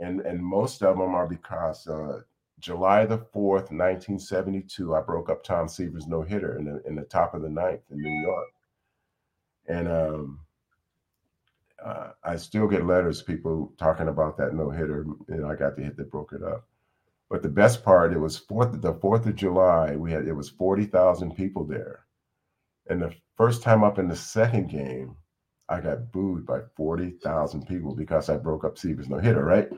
[0.00, 2.20] and and most of them are because uh,
[2.58, 6.82] July the fourth, nineteen seventy two, I broke up Tom Seaver's no hitter in the
[6.86, 8.48] in the top of the ninth in New York,
[9.68, 10.40] and um,
[11.84, 15.06] uh, I still get letters, people talking about that no hitter.
[15.28, 16.66] and I got the hit that broke it up.
[17.30, 19.96] But the best part, it was fourth the Fourth of July.
[19.96, 22.06] We had it was forty thousand people there,
[22.88, 25.14] and the first time up in the second game,
[25.68, 29.44] I got booed by forty thousand people because I broke up Seaver's no hitter.
[29.44, 29.68] Right.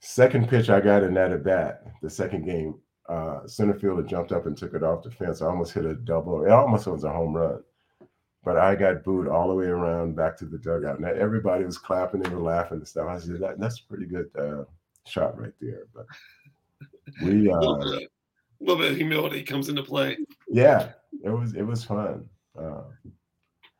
[0.00, 2.80] Second pitch I got in that at bat, the second game,
[3.10, 5.42] uh, center fielder jumped up and took it off the fence.
[5.42, 6.44] I almost hit a double.
[6.46, 7.62] It almost was a home run,
[8.42, 10.98] but I got booed all the way around back to the dugout.
[10.98, 13.08] And everybody was clapping, they were laughing and stuff.
[13.08, 14.64] I said, that, "That's pretty good." Uh,
[15.06, 15.84] shot right there.
[15.94, 16.06] But
[17.22, 20.18] we uh, a little, bit, a little bit of humility comes into play.
[20.48, 20.92] Yeah,
[21.24, 22.28] it was it was fun.
[22.58, 22.82] Uh,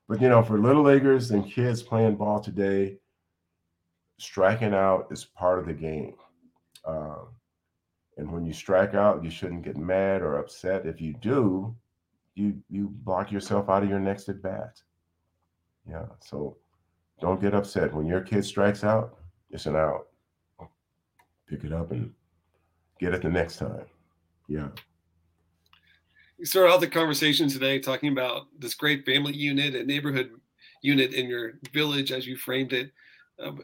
[0.09, 2.99] But you know, for little leaguers and kids playing ball today,
[4.19, 6.15] striking out is part of the game.
[6.85, 7.29] Um,
[8.17, 10.85] and when you strike out, you shouldn't get mad or upset.
[10.85, 11.75] If you do,
[12.35, 14.81] you you block yourself out of your next at bat.
[15.89, 16.07] Yeah.
[16.21, 16.59] So
[17.21, 17.95] don't get upset.
[17.95, 19.19] When your kid strikes out,
[19.51, 20.09] it's an out.
[21.51, 22.13] Pick it up and
[23.01, 23.85] get it the next time.
[24.49, 24.69] Yeah.
[26.39, 30.31] You started out the conversation today talking about this great family unit and neighborhood
[30.83, 32.93] unit in your village, as you framed it.
[33.43, 33.63] Um,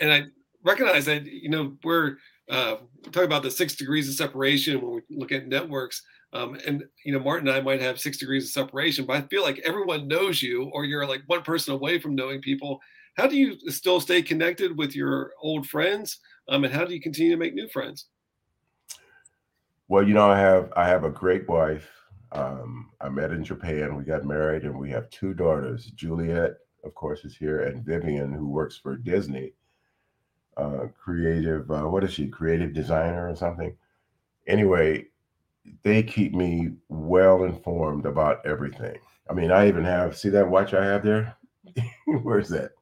[0.00, 0.24] and I
[0.64, 2.16] recognize that, you know, we're
[2.50, 6.02] uh, talking about the six degrees of separation when we look at networks.
[6.32, 9.22] Um, and you know, Martin and I might have six degrees of separation, but I
[9.28, 12.80] feel like everyone knows you, or you're like one person away from knowing people.
[13.16, 17.00] How do you still stay connected with your old friends, um, and how do you
[17.00, 18.06] continue to make new friends?
[19.88, 21.88] Well, you know, I have I have a great wife.
[22.32, 23.96] Um, I met in Japan.
[23.96, 25.86] We got married, and we have two daughters.
[25.94, 29.52] Juliet, of course, is here, and Vivian, who works for Disney,
[30.56, 31.70] uh, creative.
[31.70, 32.26] Uh, what is she?
[32.26, 33.76] Creative designer or something.
[34.48, 35.06] Anyway,
[35.82, 38.98] they keep me well informed about everything.
[39.30, 41.36] I mean, I even have see that watch I have there.
[42.22, 42.72] Where's that?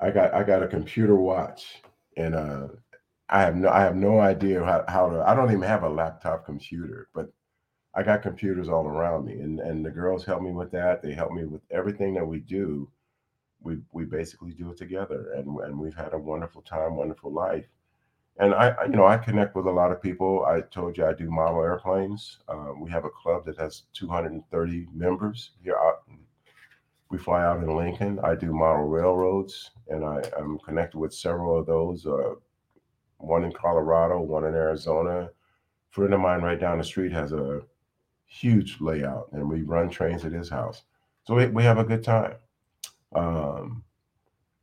[0.00, 1.82] I got I got a computer watch,
[2.16, 2.68] and uh,
[3.28, 5.28] I have no I have no idea how, how to.
[5.28, 7.32] I don't even have a laptop computer, but
[7.94, 11.02] I got computers all around me, and and the girls help me with that.
[11.02, 12.90] They help me with everything that we do.
[13.60, 17.66] We we basically do it together, and and we've had a wonderful time, wonderful life
[18.38, 20.44] and I, you know, I connect with a lot of people.
[20.46, 22.38] I told you I do model airplanes.
[22.48, 25.76] Uh, we have a club that has 230 members here.
[25.76, 26.02] Out,
[27.10, 28.18] we fly out in Lincoln.
[28.22, 32.06] I do model railroads, and I, am connected with several of those.
[32.06, 32.34] Uh,
[33.18, 35.30] one in Colorado, one in Arizona.
[35.90, 37.62] Friend of mine right down the street has a
[38.26, 40.82] huge layout, and we run trains at his house.
[41.24, 42.34] So we, we have a good time.
[43.14, 43.82] Um,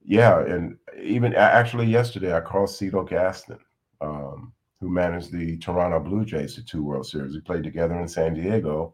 [0.03, 3.59] yeah, and even actually yesterday I called Cito Gaston,
[4.01, 7.33] um, who managed the Toronto Blue Jays to two World Series.
[7.33, 8.93] We played together in San Diego,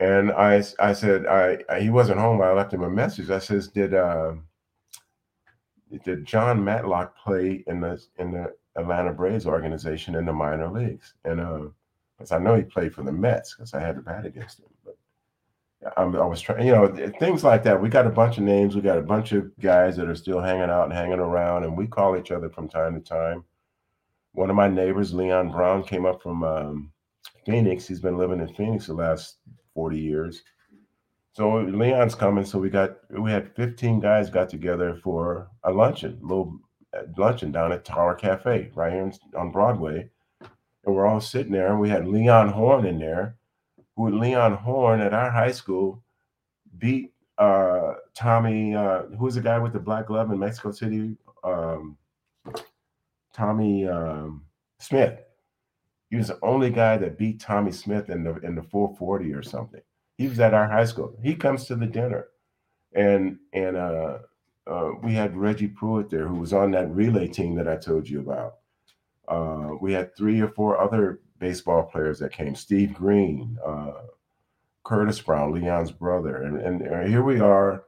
[0.00, 2.40] and I I said I, I he wasn't home.
[2.42, 3.30] I left him a message.
[3.30, 4.32] I says did uh,
[6.04, 11.14] did Jon Matlack play in the in the Atlanta Braves organization in the minor leagues?
[11.24, 11.68] And uh,
[12.16, 14.66] because I know he played for the Mets because I had to bat against him.
[14.84, 14.96] But
[15.96, 16.86] I'm, I was trying, you know,
[17.18, 17.80] things like that.
[17.80, 18.76] We got a bunch of names.
[18.76, 21.76] We got a bunch of guys that are still hanging out and hanging around, and
[21.76, 23.42] we call each other from time to time.
[24.32, 26.92] One of my neighbors, Leon Brown, came up from um,
[27.46, 27.88] Phoenix.
[27.88, 29.38] He's been living in Phoenix the last
[29.74, 30.42] 40 years.
[31.32, 32.44] So Leon's coming.
[32.44, 36.58] So we got we had 15 guys got together for a luncheon, a little
[36.92, 40.10] uh, luncheon down at Tower Cafe right here on Broadway,
[40.40, 41.68] and we're all sitting there.
[41.68, 43.36] And we had Leon Horn in there
[43.96, 46.02] who Leon Horn at our high school
[46.78, 51.16] beat uh, Tommie, uh, who was the guy with the black glove in Mexico City?
[51.44, 51.96] Um,
[53.32, 54.44] Tommie um,
[54.78, 55.20] Smith.
[56.10, 59.42] He was the only guy that beat Tommie Smith in the in the 440 or
[59.42, 59.80] something.
[60.18, 61.16] He was at our high school.
[61.22, 62.28] He comes to the dinner,
[62.94, 64.18] and and uh,
[64.66, 68.08] uh, we had Reggie Pruitt there, who was on that relay team that I told
[68.08, 68.56] you about.
[69.28, 73.92] Uh, we had three or four other baseball players that came Steve Green, uh,
[74.84, 76.42] Curtis Brown, Leon's brother.
[76.42, 77.84] And, and here we are,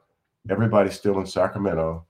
[0.49, 2.07] everybody's still in Sacramento,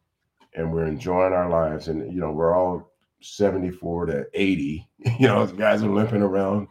[0.54, 1.88] and we're enjoying our lives.
[1.88, 2.91] And, you know, we're all
[3.22, 6.68] 74 to 80, you know, guys are limping around.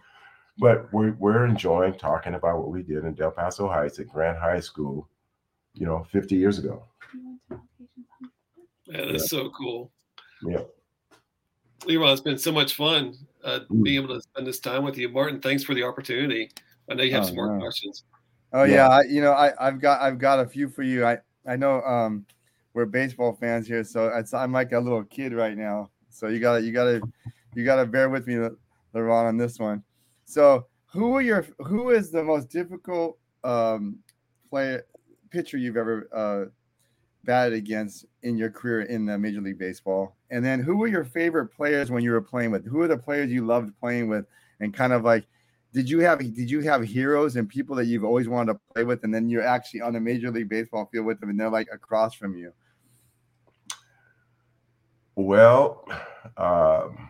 [0.57, 4.37] But we're, we're enjoying talking about what we did in Del Paso Heights at Grant
[4.37, 5.09] High School,
[5.73, 6.85] you know, 50 years ago.
[7.49, 9.39] Yeah, that's yeah.
[9.39, 9.91] so cool.
[10.43, 10.61] Yeah.
[11.81, 13.83] Leron, it's been so much fun uh, mm.
[13.83, 15.09] being able to spend this time with you.
[15.09, 16.51] Martin, thanks for the opportunity.
[16.89, 17.59] I know you have oh, some more no.
[17.59, 18.03] questions.
[18.53, 21.05] Oh yeah, yeah I, you know I, I've got I've got a few for you.
[21.05, 22.25] I I know um,
[22.73, 25.89] we're baseball fans here, so it's, I'm like a little kid right now.
[26.11, 27.01] So you gotta you gotta
[27.55, 28.35] you gotta bear with me,
[28.93, 29.83] Leron, on this one.
[30.25, 33.97] So who are your who is the most difficult um,
[34.49, 34.85] player
[35.29, 36.45] pitcher you've ever uh,
[37.23, 40.15] batted against in your career in the Major League Baseball?
[40.29, 42.65] And then who were your favorite players when you were playing with?
[42.65, 44.25] Who are the players you loved playing with?
[44.59, 45.25] And kind of like,
[45.73, 48.83] did you have did you have heroes and people that you've always wanted to play
[48.83, 51.49] with, and then you're actually on the Major League Baseball field with them, and they're
[51.49, 52.51] like across from you?
[55.21, 55.87] Well,
[56.37, 57.09] um,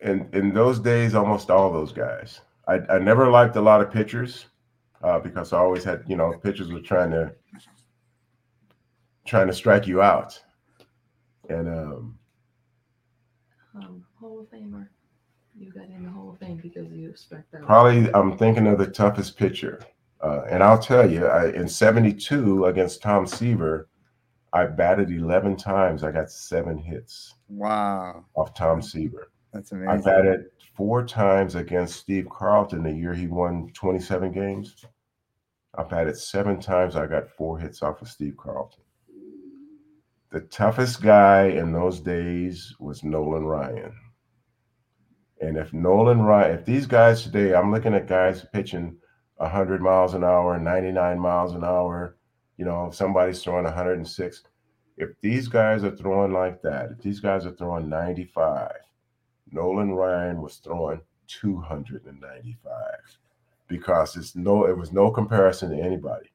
[0.00, 2.40] in in those days, almost all those guys.
[2.68, 4.46] I, I never liked a lot of pitchers
[5.02, 7.32] uh, because I always had, you know, pitchers were trying to
[9.24, 10.40] trying to strike you out.
[11.48, 12.18] And um,
[13.76, 14.88] um Hall of Famer
[15.58, 17.62] you got in the Hall of Fame because you expect that?
[17.62, 19.80] Probably, I'm thinking of the toughest pitcher.
[20.20, 23.88] Uh, and I'll tell you, I, in 72 against Tom Seaver,
[24.56, 26.02] I batted 11 times.
[26.02, 27.34] I got seven hits.
[27.48, 28.24] Wow.
[28.34, 29.30] Off Tom Seaver.
[29.52, 29.90] That's amazing.
[29.90, 34.82] I batted four times against Steve Carlton the year he won 27 games.
[35.76, 36.96] I batted seven times.
[36.96, 38.82] I got four hits off of Steve Carlton.
[40.30, 43.92] The toughest guy in those days was Nolan Ryan.
[45.42, 48.96] And if Nolan Ryan, if these guys today, I'm looking at guys pitching
[49.36, 52.15] 100 miles an hour, 99 miles an hour,
[52.56, 54.42] you know, if somebody's throwing 106.
[54.98, 58.72] If these guys are throwing like that, if these guys are throwing 95,
[59.52, 62.72] Nolan Ryan was throwing 295
[63.68, 66.30] because it's no, it was no comparison to anybody.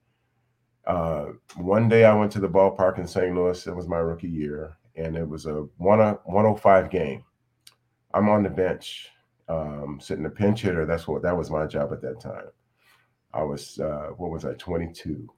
[0.86, 3.34] Uh, one day I went to the ballpark in St.
[3.34, 3.66] Louis.
[3.68, 7.24] It was my rookie year, and it was a 105 game.
[8.14, 9.10] I'm on the bench,
[9.48, 10.86] um, sitting a pinch hitter.
[10.86, 12.50] That's what that was my job at that time.
[13.34, 15.30] I was uh, what was I 22,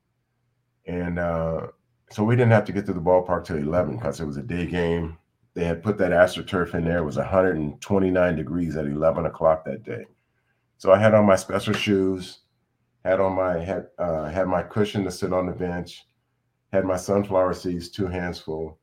[0.85, 1.67] and uh,
[2.09, 4.43] so we didn't have to get to the ballpark till 11 because it was a
[4.43, 5.17] day game.
[5.55, 6.99] They had put that astroturf in there.
[6.99, 10.05] It was 129 degrees at 11 o'clock that day.
[10.77, 12.39] So I had on my special shoes,
[13.05, 16.05] had on my had uh, had my cushion to sit on the bench,
[16.71, 18.79] had my sunflower seeds, two hands full,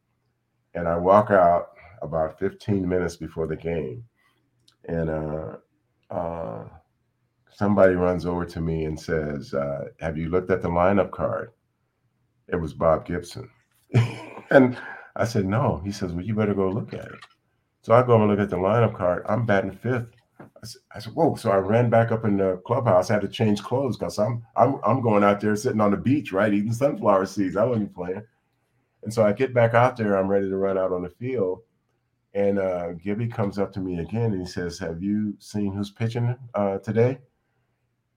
[0.74, 1.70] and I walk out
[2.02, 4.04] about 15 minutes before the game,
[4.88, 5.56] and uh,
[6.10, 6.64] uh,
[7.52, 11.50] somebody runs over to me and says, uh, "Have you looked at the lineup card?"
[12.52, 13.48] It was Bob Gibson,
[14.50, 14.76] and
[15.16, 17.20] I said, "No." He says, "Well, you better go look at it."
[17.82, 19.24] So I go and look at the lineup card.
[19.28, 20.08] I'm batting fifth.
[20.40, 23.10] I said, I said, "Whoa!" So I ran back up in the clubhouse.
[23.10, 25.96] I had to change clothes because I'm I'm I'm going out there sitting on the
[25.96, 27.56] beach, right, eating sunflower seeds.
[27.56, 28.22] I wasn't playing.
[29.02, 30.16] And so I get back out there.
[30.16, 31.60] I'm ready to run out on the field.
[32.34, 35.90] And uh, Gibby comes up to me again and he says, Have you seen who's
[35.90, 37.18] pitching uh, today?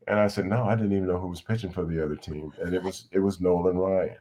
[0.08, 2.52] And I said, No, I didn't even know who was pitching for the other team.
[2.62, 4.18] And it was it was Nolan Ryan.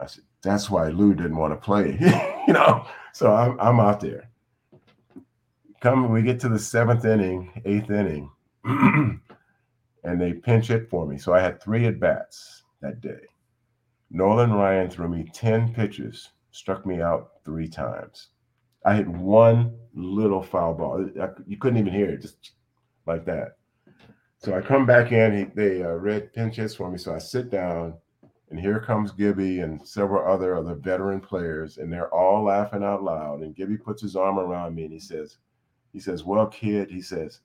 [0.00, 1.96] I said, That's why Lou didn't want to play.
[2.46, 4.28] you know, so I'm I'm out there.
[5.80, 8.30] Come, we get to the seventh inning, eighth inning,
[8.64, 9.20] and
[10.02, 11.18] they pinch hit for me.
[11.18, 13.20] So I had three at bats that day.
[14.10, 18.28] Nolan Ryan threw me 10 pitches, struck me out three times.
[18.84, 21.10] I hit one little foul ball.
[21.20, 22.52] I, you couldn't even hear it, just
[23.04, 23.56] like that.
[24.38, 25.36] So I come back in.
[25.36, 26.98] He, they uh, Red pinch hits for me.
[26.98, 27.94] So I sit down,
[28.50, 33.02] and here comes Gibby and several other other veteran players, and they're all laughing out
[33.02, 33.40] loud.
[33.40, 35.38] And Gibby puts his arm around me and he says,
[35.92, 37.40] "He says, well, kid, he says,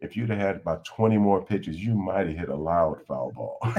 [0.00, 3.32] if you'd have had about 20 more pitches, you might have hit a loud foul
[3.32, 3.58] ball."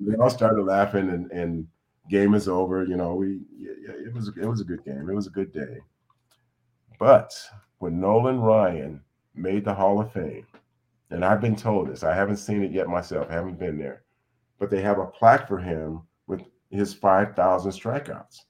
[0.00, 1.68] they all started laughing, and and
[2.08, 2.84] game is over.
[2.84, 5.08] You know, we it was it was a good game.
[5.08, 5.78] It was a good day.
[6.98, 7.34] But
[7.78, 9.02] when Nolan Ryan
[9.34, 10.46] made the Hall of Fame,
[11.10, 14.02] and I've been told this, I haven't seen it yet myself, I haven't been there,
[14.62, 16.40] but they have a plaque for him with
[16.70, 18.42] his 5,000 strikeouts.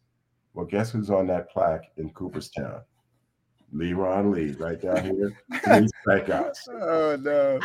[0.52, 2.82] Well, guess who's on that plaque in Cooperstown?
[3.74, 5.32] Leron Lee, right down here.
[5.64, 6.68] Three strikeouts.
[6.68, 7.58] Oh no.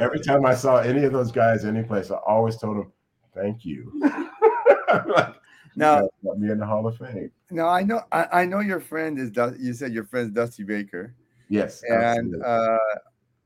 [0.00, 2.92] Every time I saw any of those guys any place, I always told them,
[3.32, 3.92] thank you.
[5.06, 5.34] like,
[5.76, 7.30] now got me in the Hall of Fame.
[7.52, 9.30] Now I know I, I know your friend is
[9.60, 11.14] you said your friend's Dusty Baker.
[11.48, 11.80] Yes.
[11.88, 12.42] And absolutely.
[12.44, 12.78] uh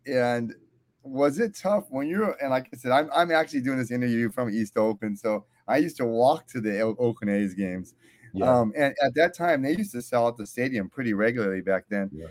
[0.07, 0.55] and
[1.03, 4.31] was it tough when you're and like I said, I'm I'm actually doing this interview
[4.31, 5.19] from East Oakland.
[5.19, 7.95] So I used to walk to the Oakland A's games.
[8.33, 8.51] Yeah.
[8.51, 11.85] Um, and at that time they used to sell at the stadium pretty regularly back
[11.89, 12.11] then.
[12.13, 12.27] Yeah.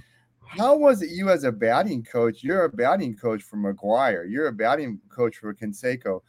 [0.46, 2.44] How was it you as a batting coach?
[2.44, 6.22] You're a batting coach for McGwire, you're a batting coach for Canseco.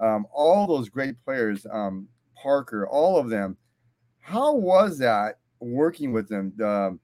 [0.00, 3.56] Um, all those great players, um, Parker, all of them.
[4.20, 6.52] How was that working with them?
[6.62, 7.00] Um,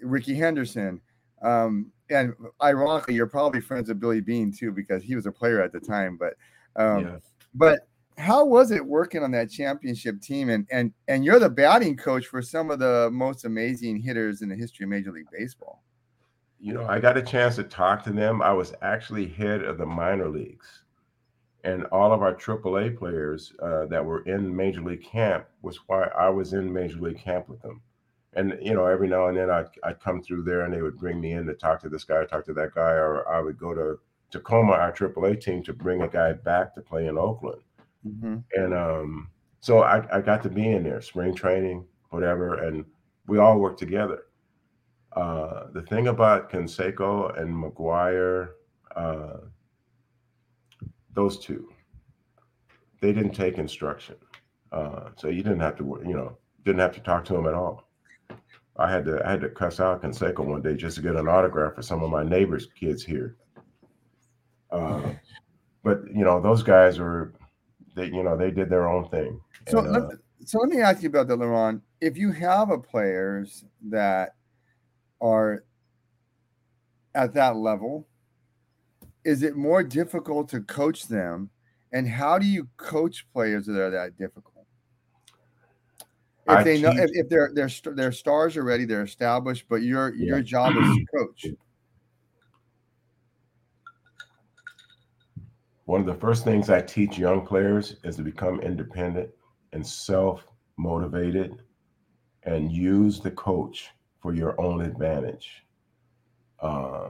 [0.00, 1.00] Rickey Henderson.
[1.42, 5.62] Um, and ironically, you're probably friends with Billy Bean too, because he was a player
[5.62, 6.18] at the time.
[6.18, 6.34] But
[6.76, 7.16] um, yeah.
[7.54, 7.80] but
[8.18, 10.50] how was it working on that championship team?
[10.50, 14.48] And and and you're the batting coach for some of the most amazing hitters in
[14.48, 15.82] the history of Major League Baseball.
[16.60, 18.40] You know, I got a chance to talk to them.
[18.40, 20.82] I was actually head of the minor leagues
[21.64, 26.04] and all of our AAA players uh, that were in Major League camp was why
[26.18, 27.80] I was in Major League camp with them.
[28.34, 30.98] And you know, every now and then I'd, I'd come through there, and they would
[30.98, 33.40] bring me in to talk to this guy, or talk to that guy, or I
[33.40, 33.98] would go to
[34.30, 37.62] Tacoma, our AAA team, to bring a guy back to play in Oakland.
[38.06, 38.36] Mm-hmm.
[38.54, 39.28] And um,
[39.60, 42.84] so I, I got to be in there, spring training, whatever, and
[43.26, 44.24] we all worked together.
[45.14, 48.52] Uh, the thing about Canseco and McGwire
[48.96, 49.38] uh,
[51.14, 51.68] those two.
[53.00, 54.16] They didn't take instruction,
[54.70, 57.54] uh, so you didn't have to, you know, didn't have to talk to them at
[57.54, 57.88] all.
[58.76, 61.28] I had to I had to cuss out Canseco one day just to get an
[61.28, 63.36] autograph for some of my neighbors' kids here.
[64.70, 65.12] Uh,
[65.82, 67.34] but you know, those guys were
[67.94, 69.40] they you know they did their own thing.
[69.68, 70.08] So And, let, uh,
[70.44, 71.82] so let me ask you about that, Leron.
[72.00, 74.34] If you have a players that
[75.20, 75.64] are
[77.14, 78.08] at that level,
[79.24, 81.50] is it more difficult to coach them?
[81.92, 84.51] And how do you coach players that are that difficult?
[86.58, 90.14] If they know if, if their their their stars are ready, they're established, but your
[90.14, 91.46] your job is to coach.
[95.92, 99.28] one of the first things I teach young players is to become independent
[99.74, 100.42] and self
[100.78, 101.62] motivated
[102.44, 103.90] and use the coach
[104.20, 105.64] for your own advantage.
[106.60, 107.08] Uh,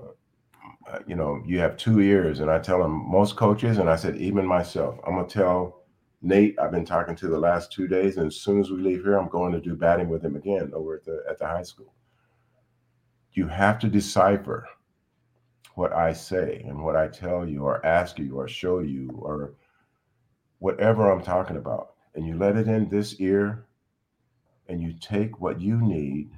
[1.07, 4.17] you know, you have two ears, and I tell them most coaches, and I said,
[4.17, 5.82] even myself, I'm gonna tell
[6.25, 9.03] Nate, I've been talking to the last two days, and as soon as we leave
[9.03, 11.65] here, I'm going to do batting with him again over at the at the high
[11.65, 11.93] school.
[13.33, 14.69] You have to decipher
[15.75, 19.55] what I say and what I tell you or ask you or show you or
[20.59, 21.95] whatever I'm talking about.
[22.15, 23.67] And you let it in this ear
[24.69, 26.31] and you take what you need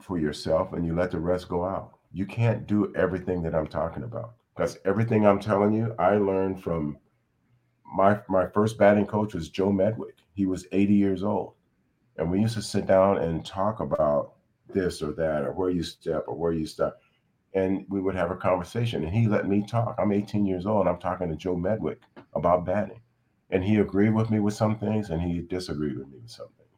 [0.00, 1.98] for yourself and you let the rest go out.
[2.12, 6.62] You can't do everything that I'm talking about because everything I'm telling you, I learned
[6.62, 6.96] from
[7.84, 10.18] my my first batting coach was Joe Medwick.
[10.34, 11.54] He was 80 years old.
[12.16, 14.34] And we used to sit down and talk about
[14.72, 16.98] this or that or where you step or where you stop
[17.54, 20.86] and we would have a conversation and he let me talk i'm 18 years old
[20.86, 21.98] i'm talking to joe medwick
[22.34, 23.00] about batting
[23.50, 26.48] and he agreed with me with some things and he disagreed with me with some
[26.56, 26.70] things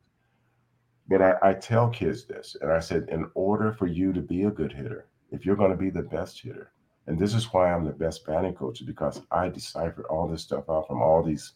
[1.09, 4.45] but I, I tell kids this and i said in order for you to be
[4.45, 6.73] a good hitter if you're going to be the best hitter
[7.07, 10.65] and this is why i'm the best batting coach because i deciphered all this stuff
[10.69, 11.55] out from all these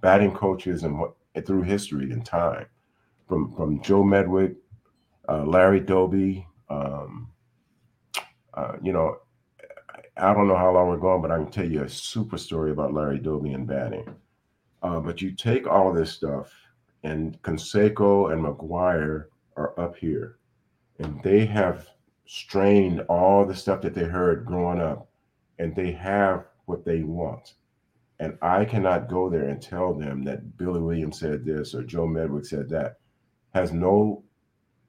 [0.00, 1.14] batting coaches and what
[1.46, 2.66] through history and time
[3.28, 4.56] from from joe medwick
[5.28, 7.30] uh, larry doby um,
[8.54, 9.18] uh, you know,
[10.16, 12.70] I don't know how long we're going, but I can tell you a super story
[12.70, 14.14] about Larry Doby and batting.
[14.82, 16.52] Uh, but you take all this stuff,
[17.02, 19.26] and Canseco and McGwire
[19.56, 20.38] are up here,
[20.98, 21.86] and they have
[22.32, 25.08] strained all the stuff that they heard growing up,
[25.58, 27.54] and they have what they want.
[28.20, 32.06] And I cannot go there and tell them that Billy Williams said this or Joe
[32.06, 32.98] Medwick said that.
[33.52, 34.22] Has no,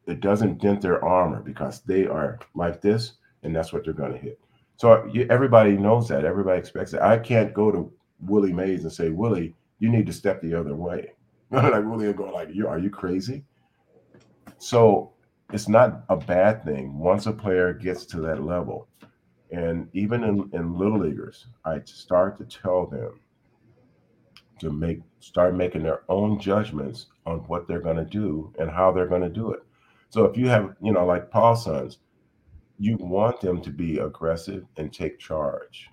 [0.05, 4.13] it doesn't dent their armor because they are like this and that's what they're going
[4.13, 4.39] to hit.
[4.75, 6.25] So everybody knows that.
[6.25, 7.01] Everybody expects it.
[7.01, 10.75] I can't go to Willie Mays and say, Willie, you need to step the other
[10.75, 11.13] way.
[11.49, 13.43] like Willie will go like, you are you crazy?
[14.59, 15.13] So
[15.53, 18.87] it's not a bad thing once a player gets to that level.
[19.51, 23.19] And even in, in little leaguers, I start to tell them
[24.59, 28.91] to make start making their own judgments on what they're going to do and how
[28.91, 29.61] they're going to do it.
[30.09, 31.99] So if you have, you know, like Paul's sons,
[32.77, 35.89] you want them to be aggressive and take charge.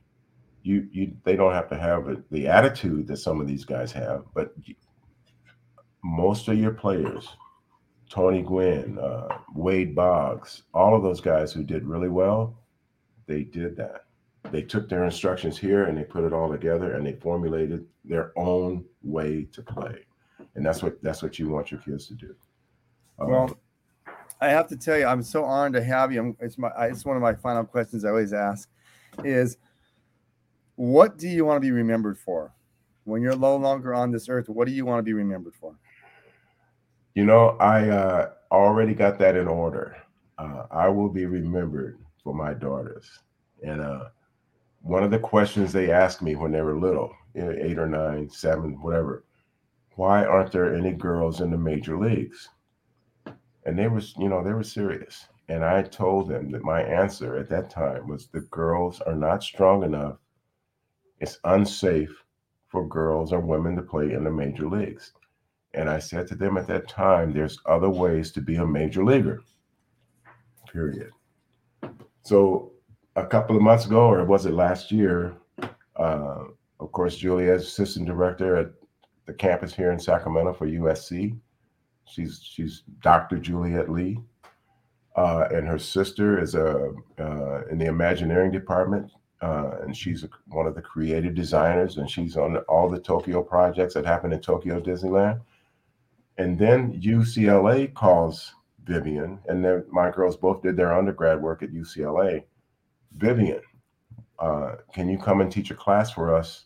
[0.63, 3.91] You you they don't have to have it, the attitude that some of these guys
[3.93, 4.55] have, but
[6.05, 7.29] most of your players,
[8.09, 12.57] Tony Gwynn, uh, Wade Boggs, all of those guys who did really well,
[13.27, 14.05] they did that.
[14.51, 18.33] They took their instructions here and they put it all together and they formulated their
[18.37, 20.07] own way to play,
[20.55, 22.35] and that's what that's what you want your kids to do.
[23.19, 23.59] Um, Well,
[24.41, 26.37] I have to tell you, I'm so honored to have you.
[26.41, 28.71] It's my it's one of my final questions I always ask
[29.25, 29.59] is
[30.77, 32.55] what do you want to be remembered for?
[33.05, 35.75] When you're no longer on this earth, what do you want to be remembered for?
[37.19, 39.97] You know, I uh, already got that in order.
[40.39, 43.11] Uh, I will be remembered for my daughters.
[43.61, 44.11] And uh,
[44.83, 48.81] one of the questions they asked me when they were little, eight or nine, seven,
[48.81, 49.25] whatever,
[49.97, 52.51] why aren't there any girls in the major leagues?
[53.66, 55.27] And they was, you know, they were serious.
[55.49, 59.43] And I told them that my answer at that time was the girls are not
[59.43, 60.19] strong enough.
[61.19, 62.23] It's unsafe
[62.69, 65.14] for girls or women to play in the major leagues.
[65.75, 69.05] And I said to them at that time, there's other ways to be a major
[69.05, 69.43] leaguer.
[70.73, 71.11] Period.
[72.23, 72.73] So
[73.16, 75.37] a couple of months ago, or was it last year?
[75.97, 76.45] Uh,
[76.81, 78.71] of course, Julia is assistant director at
[79.27, 81.37] the campus here in Sacramento for USC.
[82.07, 83.39] She's she's Dr.
[83.39, 84.19] Juliet Lee,
[85.16, 89.11] uh, and her sister is a uh, in the Imagineering department,
[89.43, 93.95] uh, and she's one of the creative designers, and she's on all the Tokyo projects
[93.95, 95.41] that happen in Tokyo Disneyland.
[96.39, 102.45] And then UCLA calls Vivian, and my girls both did their undergrad work at UCLA.
[103.16, 103.61] Vivian,
[104.39, 106.64] uh, can you come and teach a class for us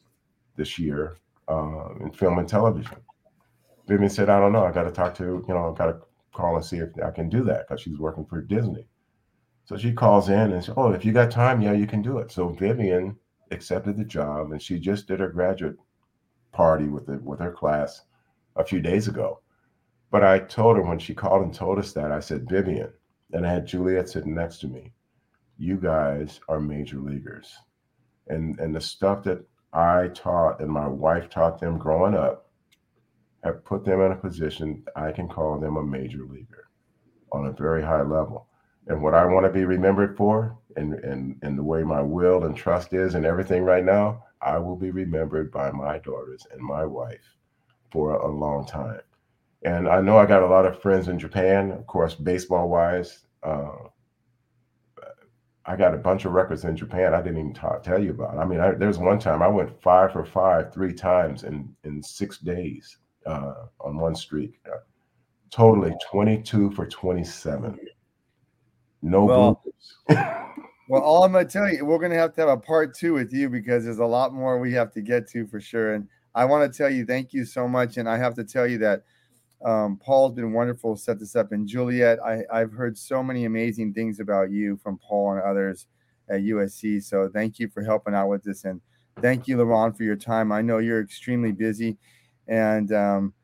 [0.57, 1.17] this year
[1.49, 2.99] uh, in film and television?
[3.89, 4.65] Vivian said, I don't know.
[4.65, 6.01] I got to talk to, you know, I got to
[6.33, 8.87] call and see if I can do that because she's working for Disney.
[9.65, 12.19] So she calls in and says, "Oh, if you got time, yeah, you can do
[12.19, 13.17] it." So Vivian
[13.51, 15.77] accepted the job, and she just did her graduate
[16.53, 18.03] party with it with her class
[18.57, 19.42] a few days ago.
[20.13, 22.93] But I told her when she called and told us that, I said, Vivian,
[23.33, 24.93] and I had Juliet sitting next to me.
[25.57, 27.57] You guys are major leaguers,
[28.29, 32.51] and and the stuff that I taught and my wife taught them growing up
[33.43, 36.69] have put them in a position I can call them a major leaguer
[37.33, 38.49] on a very high level.
[38.89, 42.45] And what I want to be remembered for, and, and, and the way my will
[42.45, 46.61] and trust is and everything right now, I will be remembered by my daughters and
[46.61, 47.37] my wife
[47.91, 49.01] for a, a long time.
[49.65, 53.21] And I know I got a lot of friends in Japan, of course, baseball wise.
[53.43, 53.71] Uh,
[55.65, 58.37] I got a bunch of records in Japan I didn't even talk, tell you about.
[58.37, 62.03] I mean, I, there's one time I went five for five three times in in
[62.03, 64.59] six days uh, on one streak.
[64.67, 64.79] Uh,
[65.51, 67.79] totally 22 for 27.
[69.03, 69.63] No well,
[70.09, 72.95] well, all I'm going to tell you, we're going to have to have a part
[72.95, 75.95] two with you because there's a lot more we have to get to for sure.
[75.95, 77.99] And I want to tell you, thank you so much.
[77.99, 79.03] And I have to tell you that
[79.65, 81.53] um, Paul's been wonderful to set this up.
[81.53, 85.87] And Juliet, I, I've heard so many amazing things about you from Paul and others
[86.29, 87.03] at USC.
[87.03, 88.65] So thank you for helping out with this.
[88.65, 88.81] And
[89.21, 90.53] thank you, LeRon, for your time.
[90.53, 91.97] I know you're extremely busy.
[92.49, 93.35] And um,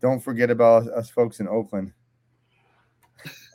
[0.00, 1.92] don't forget about us folks in Oakland.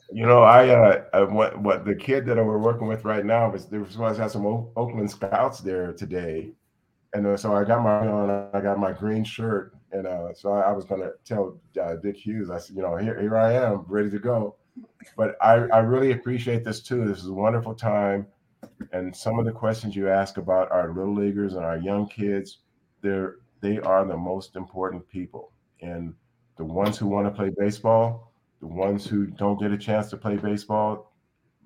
[0.09, 3.65] You know, I uh, what what the kid that we're working with right now was
[3.65, 6.53] there was supposed to have some o- Oakland scouts there today,
[7.13, 10.51] and uh, so I got my on, I got my green shirt, and uh, so
[10.51, 13.53] I, I, was gonna tell uh, Dick Hughes, I said, you know, here here I
[13.53, 14.55] am, ready to go.
[15.15, 17.05] But I I really appreciate this too.
[17.05, 18.27] This is a wonderful time,
[18.91, 22.59] and some of the questions you ask about our little leaguers and our young kids,
[23.01, 26.13] they're they are the most important people, and
[26.57, 28.27] the ones who want to play baseball
[28.59, 31.13] the ones who don't get a chance to play baseball,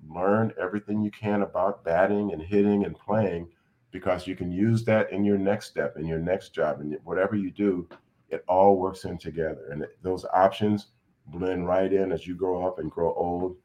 [0.08, 3.48] learn everything you can about batting and hitting and playing
[3.90, 7.36] because you can use that in your next step, in your next job, and whatever
[7.36, 7.88] you do,
[8.32, 9.68] it all works in together.
[9.70, 10.88] And those options
[11.26, 13.56] blend right in as you grow up and grow old.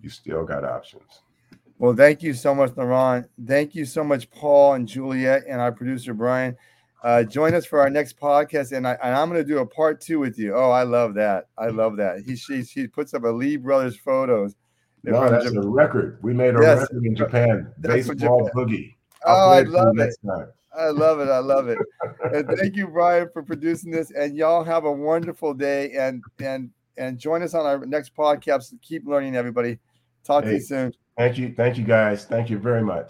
[0.00, 1.22] You still got options.
[1.78, 3.26] Well, thank you so much, LeRon.
[3.46, 6.56] Thank you so much, Paul and Juliet, and our producer, Brian.
[7.02, 9.66] Uh, join us for our next podcast, and, I, and I'm going to do a
[9.66, 10.54] part two with you.
[10.54, 11.48] Oh, I love that.
[11.58, 12.20] I love that.
[12.20, 14.54] He she, she puts up a Lee Brothers photos.
[15.02, 15.64] No, that's Japan.
[15.64, 16.18] a record.
[16.22, 16.80] We made a yes.
[16.80, 17.72] record in Japan.
[17.76, 18.52] That's Baseball Japan.
[18.54, 18.94] boogie.
[19.26, 20.14] I'll oh, I love it.
[20.76, 21.28] I love it.
[21.28, 21.78] I love it.
[22.32, 24.10] and thank you, Brian, for producing this.
[24.10, 25.92] And y'all have a wonderful day.
[25.92, 28.72] And and and join us on our next podcast.
[28.82, 29.78] Keep learning, everybody.
[30.24, 30.94] Talk hey, to you soon.
[31.18, 31.54] Thank you.
[31.56, 32.24] Thank you, guys.
[32.24, 33.02] Thank you very much.